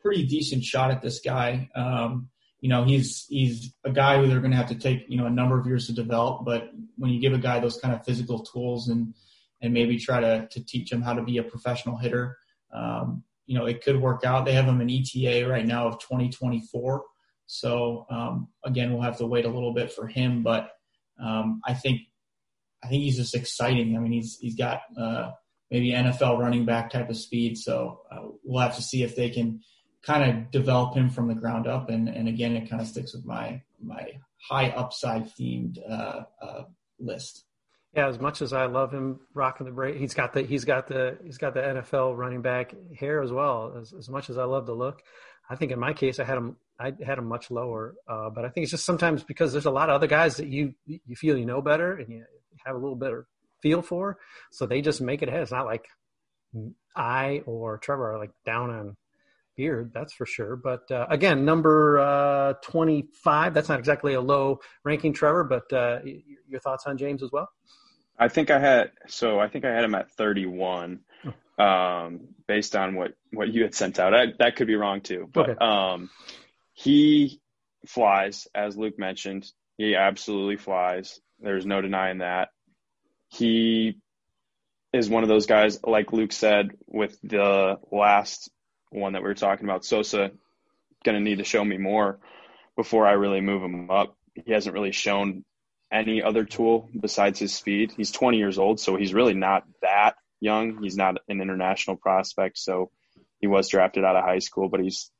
pretty 0.00 0.26
decent 0.26 0.64
shot 0.64 0.90
at 0.90 1.02
this 1.02 1.20
guy. 1.20 1.68
Um, 1.74 2.28
you 2.60 2.68
know, 2.68 2.84
he's 2.84 3.26
he's 3.28 3.72
a 3.84 3.90
guy 3.90 4.18
who 4.18 4.26
they're 4.28 4.40
going 4.40 4.50
to 4.50 4.56
have 4.56 4.68
to 4.68 4.74
take 4.74 5.04
you 5.08 5.16
know 5.16 5.26
a 5.26 5.30
number 5.30 5.58
of 5.58 5.66
years 5.66 5.86
to 5.86 5.92
develop. 5.92 6.44
But 6.44 6.70
when 6.96 7.10
you 7.10 7.20
give 7.20 7.32
a 7.32 7.38
guy 7.38 7.60
those 7.60 7.78
kind 7.78 7.94
of 7.94 8.04
physical 8.04 8.44
tools 8.44 8.88
and 8.88 9.14
and 9.62 9.72
maybe 9.72 9.98
try 9.98 10.20
to 10.20 10.48
to 10.50 10.64
teach 10.64 10.92
him 10.92 11.02
how 11.02 11.14
to 11.14 11.22
be 11.22 11.38
a 11.38 11.42
professional 11.42 11.96
hitter, 11.96 12.36
um, 12.74 13.24
you 13.46 13.58
know, 13.58 13.66
it 13.66 13.82
could 13.82 14.00
work 14.00 14.24
out. 14.24 14.44
They 14.44 14.52
have 14.52 14.66
him 14.66 14.80
an 14.80 14.90
ETA 14.90 15.48
right 15.48 15.66
now 15.66 15.88
of 15.88 15.98
2024. 16.00 17.02
So 17.46 18.06
um, 18.10 18.48
again, 18.64 18.92
we'll 18.92 19.02
have 19.02 19.18
to 19.18 19.26
wait 19.26 19.44
a 19.44 19.50
little 19.50 19.74
bit 19.74 19.92
for 19.92 20.06
him, 20.06 20.42
but 20.42 20.70
um, 21.20 21.60
I 21.66 21.74
think 21.74 22.02
I 22.82 22.88
think 22.88 23.02
he's 23.02 23.16
just 23.16 23.34
exciting. 23.34 23.96
I 23.96 24.00
mean, 24.00 24.12
he's 24.12 24.38
he's 24.40 24.56
got 24.56 24.82
uh, 24.98 25.32
maybe 25.70 25.92
NFL 25.92 26.38
running 26.38 26.64
back 26.64 26.90
type 26.90 27.08
of 27.10 27.16
speed. 27.16 27.56
So 27.56 28.00
uh, 28.10 28.28
we'll 28.44 28.62
have 28.62 28.76
to 28.76 28.82
see 28.82 29.02
if 29.02 29.16
they 29.16 29.30
can 29.30 29.60
kind 30.02 30.28
of 30.28 30.50
develop 30.50 30.94
him 30.94 31.10
from 31.10 31.28
the 31.28 31.34
ground 31.34 31.66
up. 31.66 31.90
And, 31.90 32.08
and 32.08 32.28
again, 32.28 32.56
it 32.56 32.68
kind 32.68 32.82
of 32.82 32.88
sticks 32.88 33.14
with 33.14 33.24
my 33.24 33.62
my 33.82 34.12
high 34.48 34.70
upside 34.70 35.26
themed 35.34 35.78
uh, 35.88 36.22
uh, 36.42 36.62
list. 36.98 37.44
Yeah, 37.94 38.06
as 38.08 38.20
much 38.20 38.40
as 38.40 38.52
I 38.52 38.66
love 38.66 38.92
him 38.92 39.20
rocking 39.34 39.66
the 39.66 39.72
break, 39.72 39.96
he's 39.96 40.14
got 40.14 40.32
the 40.32 40.42
he's 40.42 40.64
got 40.64 40.86
the 40.86 41.18
he's 41.24 41.38
got 41.38 41.54
the 41.54 41.60
NFL 41.60 42.16
running 42.16 42.42
back 42.42 42.74
hair 42.96 43.22
as 43.22 43.32
well. 43.32 43.74
As, 43.80 43.92
as 43.92 44.08
much 44.08 44.30
as 44.30 44.38
I 44.38 44.44
love 44.44 44.66
the 44.66 44.74
look, 44.74 45.02
I 45.48 45.56
think 45.56 45.72
in 45.72 45.80
my 45.80 45.92
case 45.92 46.20
I 46.20 46.24
had 46.24 46.38
him 46.38 46.56
I 46.78 46.92
had 47.04 47.18
him 47.18 47.26
much 47.26 47.50
lower. 47.50 47.96
Uh, 48.08 48.30
but 48.30 48.44
I 48.44 48.48
think 48.48 48.64
it's 48.64 48.70
just 48.70 48.86
sometimes 48.86 49.24
because 49.24 49.52
there's 49.52 49.66
a 49.66 49.70
lot 49.70 49.90
of 49.90 49.96
other 49.96 50.06
guys 50.06 50.36
that 50.36 50.46
you 50.46 50.74
you 50.86 51.16
feel 51.16 51.36
you 51.36 51.46
know 51.46 51.60
better 51.62 51.94
and 51.94 52.08
you 52.12 52.24
have 52.64 52.76
a 52.76 52.78
little 52.78 52.96
better 52.96 53.26
feel 53.62 53.82
for, 53.82 54.18
so 54.50 54.66
they 54.66 54.80
just 54.80 55.00
make 55.00 55.22
it 55.22 55.28
ahead. 55.28 55.42
It's 55.42 55.52
not 55.52 55.66
like 55.66 55.86
I 56.96 57.42
or 57.46 57.78
Trevor 57.78 58.12
are 58.14 58.18
like 58.18 58.32
down 58.44 58.70
on 58.70 58.96
Beard, 59.56 59.92
that's 59.92 60.14
for 60.14 60.26
sure. 60.26 60.56
But 60.56 60.90
uh, 60.90 61.06
again, 61.10 61.44
number 61.44 61.98
uh, 61.98 62.54
25, 62.62 63.52
that's 63.52 63.68
not 63.68 63.78
exactly 63.78 64.14
a 64.14 64.20
low 64.20 64.60
ranking, 64.84 65.12
Trevor, 65.12 65.44
but 65.44 65.72
uh, 65.72 66.00
your 66.48 66.60
thoughts 66.60 66.84
on 66.86 66.96
James 66.96 67.22
as 67.22 67.30
well? 67.30 67.50
I 68.18 68.28
think 68.28 68.50
I 68.50 68.58
had, 68.58 68.92
so 69.06 69.38
I 69.38 69.48
think 69.48 69.64
I 69.64 69.74
had 69.74 69.84
him 69.84 69.94
at 69.94 70.10
31 70.12 71.00
um, 71.58 72.20
based 72.46 72.76
on 72.76 72.94
what, 72.94 73.12
what 73.32 73.52
you 73.52 73.62
had 73.62 73.74
sent 73.74 73.98
out. 73.98 74.14
I, 74.14 74.26
that 74.38 74.56
could 74.56 74.66
be 74.66 74.76
wrong 74.76 75.00
too. 75.00 75.28
But 75.32 75.50
okay. 75.50 75.58
um, 75.60 76.10
he 76.72 77.40
flies, 77.86 78.46
as 78.54 78.76
Luke 78.76 78.98
mentioned. 78.98 79.50
He 79.76 79.94
absolutely 79.94 80.56
flies. 80.56 81.20
There's 81.38 81.66
no 81.66 81.80
denying 81.80 82.18
that. 82.18 82.50
He 83.30 83.98
is 84.92 85.08
one 85.08 85.22
of 85.22 85.28
those 85.28 85.46
guys, 85.46 85.78
like 85.84 86.12
Luke 86.12 86.32
said, 86.32 86.70
with 86.86 87.18
the 87.22 87.78
last 87.90 88.50
one 88.90 89.12
that 89.12 89.22
we 89.22 89.28
were 89.28 89.34
talking 89.34 89.64
about, 89.64 89.84
Sosa, 89.84 90.32
going 91.04 91.16
to 91.16 91.20
need 91.20 91.38
to 91.38 91.44
show 91.44 91.64
me 91.64 91.78
more 91.78 92.18
before 92.76 93.06
I 93.06 93.12
really 93.12 93.40
move 93.40 93.62
him 93.62 93.90
up. 93.90 94.16
He 94.34 94.52
hasn't 94.52 94.74
really 94.74 94.92
shown 94.92 95.44
any 95.92 96.22
other 96.22 96.44
tool 96.44 96.88
besides 96.98 97.38
his 97.38 97.54
speed. 97.54 97.92
He's 97.96 98.10
20 98.10 98.38
years 98.38 98.58
old, 98.58 98.80
so 98.80 98.96
he's 98.96 99.14
really 99.14 99.34
not 99.34 99.64
that 99.82 100.16
young. 100.40 100.82
He's 100.82 100.96
not 100.96 101.18
an 101.28 101.40
international 101.40 101.96
prospect, 101.96 102.58
so 102.58 102.90
he 103.40 103.46
was 103.46 103.68
drafted 103.68 104.04
out 104.04 104.16
of 104.16 104.24
high 104.24 104.38
school, 104.38 104.68
but 104.68 104.80
he's 104.80 105.10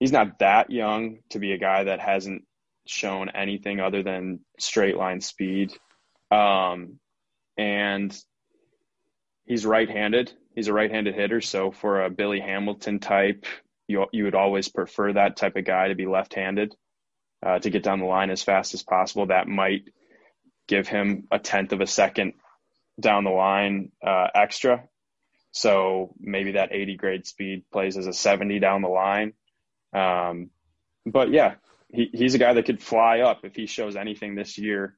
he's 0.00 0.12
not 0.12 0.38
that 0.40 0.70
young 0.70 1.18
to 1.30 1.38
be 1.38 1.52
a 1.52 1.58
guy 1.58 1.84
that 1.84 2.00
hasn't 2.00 2.44
shown 2.86 3.30
anything 3.30 3.80
other 3.80 4.02
than 4.02 4.40
straight 4.58 4.96
line 4.96 5.20
speed. 5.20 5.72
Um, 6.30 6.98
and 7.56 8.16
he's 9.44 9.66
right-handed, 9.66 10.32
he's 10.54 10.68
a 10.68 10.72
right-handed 10.72 11.14
hitter. 11.14 11.40
So 11.40 11.70
for 11.70 12.04
a 12.04 12.10
Billy 12.10 12.40
Hamilton 12.40 13.00
type, 13.00 13.46
you 13.86 14.06
you 14.12 14.24
would 14.24 14.34
always 14.34 14.68
prefer 14.68 15.12
that 15.12 15.36
type 15.36 15.56
of 15.56 15.64
guy 15.64 15.88
to 15.88 15.94
be 15.94 16.06
left-handed 16.06 16.74
uh, 17.44 17.58
to 17.58 17.70
get 17.70 17.82
down 17.82 18.00
the 18.00 18.06
line 18.06 18.30
as 18.30 18.42
fast 18.42 18.74
as 18.74 18.82
possible. 18.82 19.26
That 19.26 19.48
might 19.48 19.88
give 20.66 20.88
him 20.88 21.26
a 21.30 21.38
tenth 21.38 21.72
of 21.72 21.80
a 21.80 21.86
second 21.86 22.34
down 22.98 23.24
the 23.24 23.30
line 23.30 23.92
uh, 24.04 24.28
extra. 24.34 24.84
So 25.52 26.14
maybe 26.18 26.52
that 26.52 26.72
80 26.72 26.96
grade 26.96 27.26
speed 27.26 27.64
plays 27.72 27.96
as 27.96 28.06
a 28.06 28.12
70 28.12 28.58
down 28.58 28.82
the 28.82 28.88
line. 28.88 29.34
Um, 29.92 30.50
but 31.06 31.30
yeah, 31.30 31.54
he, 31.92 32.10
he's 32.12 32.34
a 32.34 32.38
guy 32.38 32.54
that 32.54 32.64
could 32.64 32.82
fly 32.82 33.20
up 33.20 33.44
if 33.44 33.54
he 33.54 33.66
shows 33.66 33.94
anything 33.94 34.34
this 34.34 34.58
year 34.58 34.96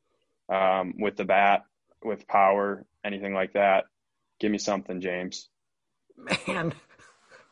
um, 0.48 0.94
with 0.98 1.16
the 1.16 1.24
bat, 1.24 1.64
with 2.04 2.26
power, 2.28 2.84
anything 3.04 3.34
like 3.34 3.52
that. 3.54 3.84
Give 4.40 4.50
me 4.50 4.58
something, 4.58 5.00
James. 5.00 5.48
Man, 6.46 6.72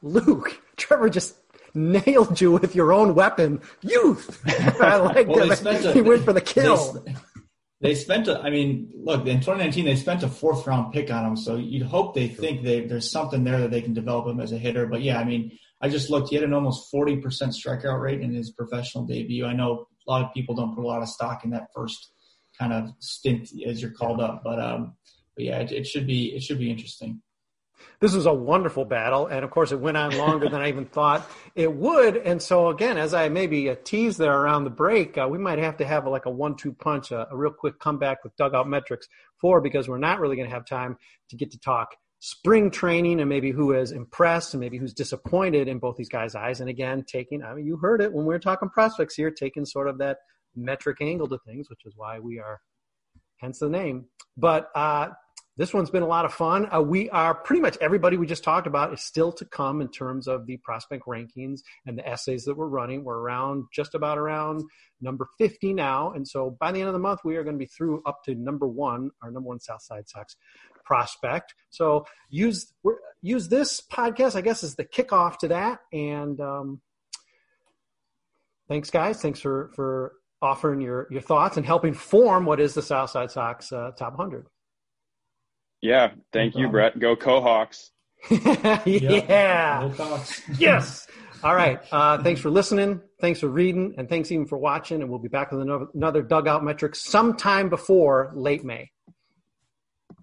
Luke, 0.03 0.61
Trevor 0.77 1.09
just 1.09 1.37
nailed 1.75 2.41
you 2.41 2.53
with 2.53 2.75
your 2.75 2.93
own 2.93 3.15
weapon, 3.15 3.61
youth. 3.83 4.43
I 4.81 4.97
like 4.97 5.27
well, 5.29 5.49
that. 5.49 5.93
he 5.95 6.03
went 6.03 6.25
for 6.25 6.33
the 6.33 6.41
kill. 6.41 6.93
They, 7.05 7.15
they 7.81 7.95
spent 7.95 8.29
a, 8.29 8.41
I 8.41 8.51
mean, 8.51 8.93
look, 8.97 9.27
in 9.27 9.41
2019 9.41 9.85
they 9.85 9.97
spent 9.97 10.23
a 10.23 10.29
fourth 10.29 10.67
round 10.67 10.93
pick 10.93 11.11
on 11.11 11.25
him, 11.25 11.37
so 11.37 11.57
you'd 11.57 11.87
hope 11.87 12.15
they 12.15 12.29
think 12.29 12.63
they, 12.63 12.87
there's 12.87 13.11
something 13.11 13.45
there 13.45 13.61
that 13.61 13.71
they 13.71 13.83
can 13.83 13.93
develop 13.93 14.27
him 14.27 14.41
as 14.41 14.53
a 14.53 14.59
hitter. 14.59 14.87
But 14.87 15.03
yeah, 15.03 15.19
I 15.19 15.25
mean, 15.25 15.59
I 15.81 15.89
just 15.89 16.11
looked. 16.11 16.31
He 16.31 16.37
had 16.37 16.45
an 16.45 16.55
almost 16.55 16.93
40% 16.93 17.23
strikeout 17.23 18.01
rate 18.01 18.21
in 18.21 18.33
his 18.33 18.53
professional 18.53 19.05
debut. 19.05 19.45
I 19.45 19.53
know 19.53 19.87
a 20.07 20.11
lot 20.11 20.25
of 20.25 20.33
people 20.33 20.55
don't 20.55 20.75
put 20.75 20.85
a 20.85 20.87
lot 20.87 21.03
of 21.03 21.09
stock 21.09 21.45
in 21.45 21.51
that 21.51 21.69
first 21.75 22.14
kind 22.59 22.73
of 22.73 22.91
stint 22.99 23.51
as 23.67 23.81
you're 23.81 23.91
called 23.91 24.21
up, 24.21 24.43
but 24.45 24.61
um, 24.61 24.95
but 25.37 25.45
yeah, 25.45 25.59
it, 25.59 25.73
it 25.73 25.87
should 25.87 26.07
be 26.07 26.35
it 26.35 26.43
should 26.43 26.59
be 26.59 26.71
interesting. 26.71 27.21
This 28.01 28.15
was 28.15 28.27
a 28.27 28.33
wonderful 28.33 28.85
battle, 28.85 29.27
and 29.27 29.45
of 29.45 29.51
course, 29.51 29.73
it 29.73 29.79
went 29.79 29.97
on 29.97 30.17
longer 30.17 30.49
than 30.49 30.61
I 30.61 30.69
even 30.69 30.87
thought 30.87 31.29
it 31.55 31.73
would. 31.73 32.17
And 32.17 32.41
so, 32.41 32.69
again, 32.69 32.99
as 32.99 33.15
I 33.15 33.29
maybe 33.29 33.69
uh, 33.69 33.77
teased 33.85 34.19
there 34.19 34.33
around 34.33 34.65
the 34.65 34.71
break, 34.71 35.19
uh, 35.19 35.29
we 35.31 35.39
might 35.39 35.59
have 35.59 35.77
to 35.79 35.85
have 35.85 36.07
a, 36.07 36.11
like 36.11 36.27
a 36.27 36.31
one-two 36.31 36.73
punch, 36.73 37.13
a, 37.13 37.29
a 37.31 37.37
real 37.37 37.53
quick 37.53 37.79
comeback 37.79 38.25
with 38.25 38.37
dugout 38.37 38.69
metrics 38.69 39.07
four, 39.41 39.61
because 39.61 39.89
we're 39.89 39.99
not 39.99 40.21
really 40.21 40.37
going 40.37 40.49
to 40.49 40.55
have 40.55 40.67
time 40.67 40.97
to 41.31 41.37
get 41.37 41.51
to 41.53 41.59
talk 41.59 41.89
spring 42.21 42.71
training 42.71 43.21
and 43.21 43.29
maybe 43.29 43.51
who 43.51 43.75
is 43.75 43.93
impressed 43.93 44.55
and 44.55 44.61
maybe 44.63 44.79
who's 44.79 44.95
disappointed 44.95 45.69
in 45.69 45.79
both 45.79 45.95
these 45.97 46.09
guys' 46.09 46.35
eyes. 46.35 46.61
And 46.61 46.71
again, 46.71 47.05
taking, 47.07 47.43
I 47.43 47.53
mean, 47.53 47.67
you 47.67 47.77
heard 47.77 48.01
it 48.01 48.11
when 48.15 48.25
we 48.25 48.33
were 48.33 48.39
talking 48.39 48.71
prospects 48.71 49.15
here, 49.15 49.31
taking 49.31 49.67
sort 49.67 49.89
of 49.89 49.99
that 49.99 50.19
metric 50.57 50.99
angle 51.01 51.29
to 51.29 51.39
things, 51.47 51.71
which 51.71 51.85
is 51.85 51.95
why 51.97 52.19
we 52.19 52.39
are, 52.39 52.61
hence 53.39 53.59
the 53.59 53.69
name. 53.69 54.07
But 54.37 54.71
uh, 54.75 55.11
this 55.57 55.73
one's 55.73 55.91
been 55.91 56.03
a 56.03 56.09
lot 56.09 56.25
of 56.25 56.35
fun. 56.35 56.69
Uh, 56.75 56.81
we 56.81 57.09
are 57.11 57.33
pretty 57.33 57.63
much 57.63 57.79
everybody 57.81 58.17
we 58.17 58.27
just 58.27 58.43
talked 58.43 58.67
about 58.67 58.93
is 58.93 59.01
still 59.01 59.31
to 59.33 59.45
come 59.45 59.81
in 59.81 59.89
terms 59.89 60.27
of 60.27 60.47
the 60.47 60.57
prospect 60.59 61.07
rankings 61.07 61.61
and 61.87 61.97
the 61.97 62.07
essays 62.07 62.45
that 62.45 62.57
we're 62.57 62.67
running. 62.67 63.05
We're 63.05 63.19
around 63.19 63.67
just 63.73 63.95
about 63.95 64.19
around 64.19 64.65
number 65.01 65.29
50 65.39 65.73
now. 65.73 66.11
And 66.13 66.27
so 66.27 66.57
by 66.59 66.73
the 66.73 66.81
end 66.81 66.89
of 66.89 66.93
the 66.93 66.99
month, 66.99 67.21
we 67.25 67.37
are 67.37 67.45
going 67.45 67.55
to 67.55 67.59
be 67.59 67.67
through 67.67 68.03
up 68.05 68.25
to 68.25 68.35
number 68.35 68.67
one, 68.67 69.11
our 69.23 69.31
number 69.31 69.49
one 69.49 69.61
Southside 69.61 70.09
Sox 70.09 70.35
prospect. 70.85 71.55
So 71.71 72.05
use, 72.29 72.73
use 73.23 73.49
this 73.49 73.81
podcast, 73.81 74.35
I 74.35 74.41
guess, 74.41 74.65
as 74.65 74.75
the 74.75 74.85
kickoff 74.85 75.39
to 75.39 75.49
that. 75.49 75.79
And 75.93 76.41
um, 76.41 76.81
thanks, 78.67 78.91
guys. 78.91 79.23
Thanks 79.23 79.39
for, 79.39 79.71
for 79.77 80.15
offering 80.45 80.81
your, 80.81 81.09
your 81.11 81.23
thoughts 81.23 81.57
and 81.57 81.67
helping 81.67 81.95
form 81.95 82.45
what 82.45 82.61
is 82.61 82.75
the 82.75 82.83
Southside 82.83 83.31
Sox 83.31 83.73
uh, 83.73 83.91
top 83.99 84.17
100. 84.17 84.47
Yeah, 85.81 86.13
thank 86.33 86.55
no 86.55 86.63
you, 86.63 86.69
Brett. 86.69 86.99
Go 86.99 87.17
Cohawks. 87.17 87.91
yeah. 88.87 89.91
yes. 90.59 91.07
All 91.43 91.55
right. 91.55 91.79
Uh, 91.93 92.23
thanks 92.23 92.41
for 92.41 92.49
listening. 92.51 93.03
Thanks 93.21 93.41
for 93.41 93.49
reading, 93.49 93.95
and 93.99 94.09
thanks 94.09 94.33
even 94.33 94.47
for 94.47 94.57
watching. 94.57 95.03
And 95.03 95.11
we'll 95.11 95.19
be 95.19 95.29
back 95.29 95.53
with 95.53 95.61
another, 95.61 95.87
another 95.95 96.23
dugout 96.23 96.65
metric 96.65 96.95
sometime 96.95 97.69
before 97.69 98.33
late 98.35 98.65
May. 98.65 98.91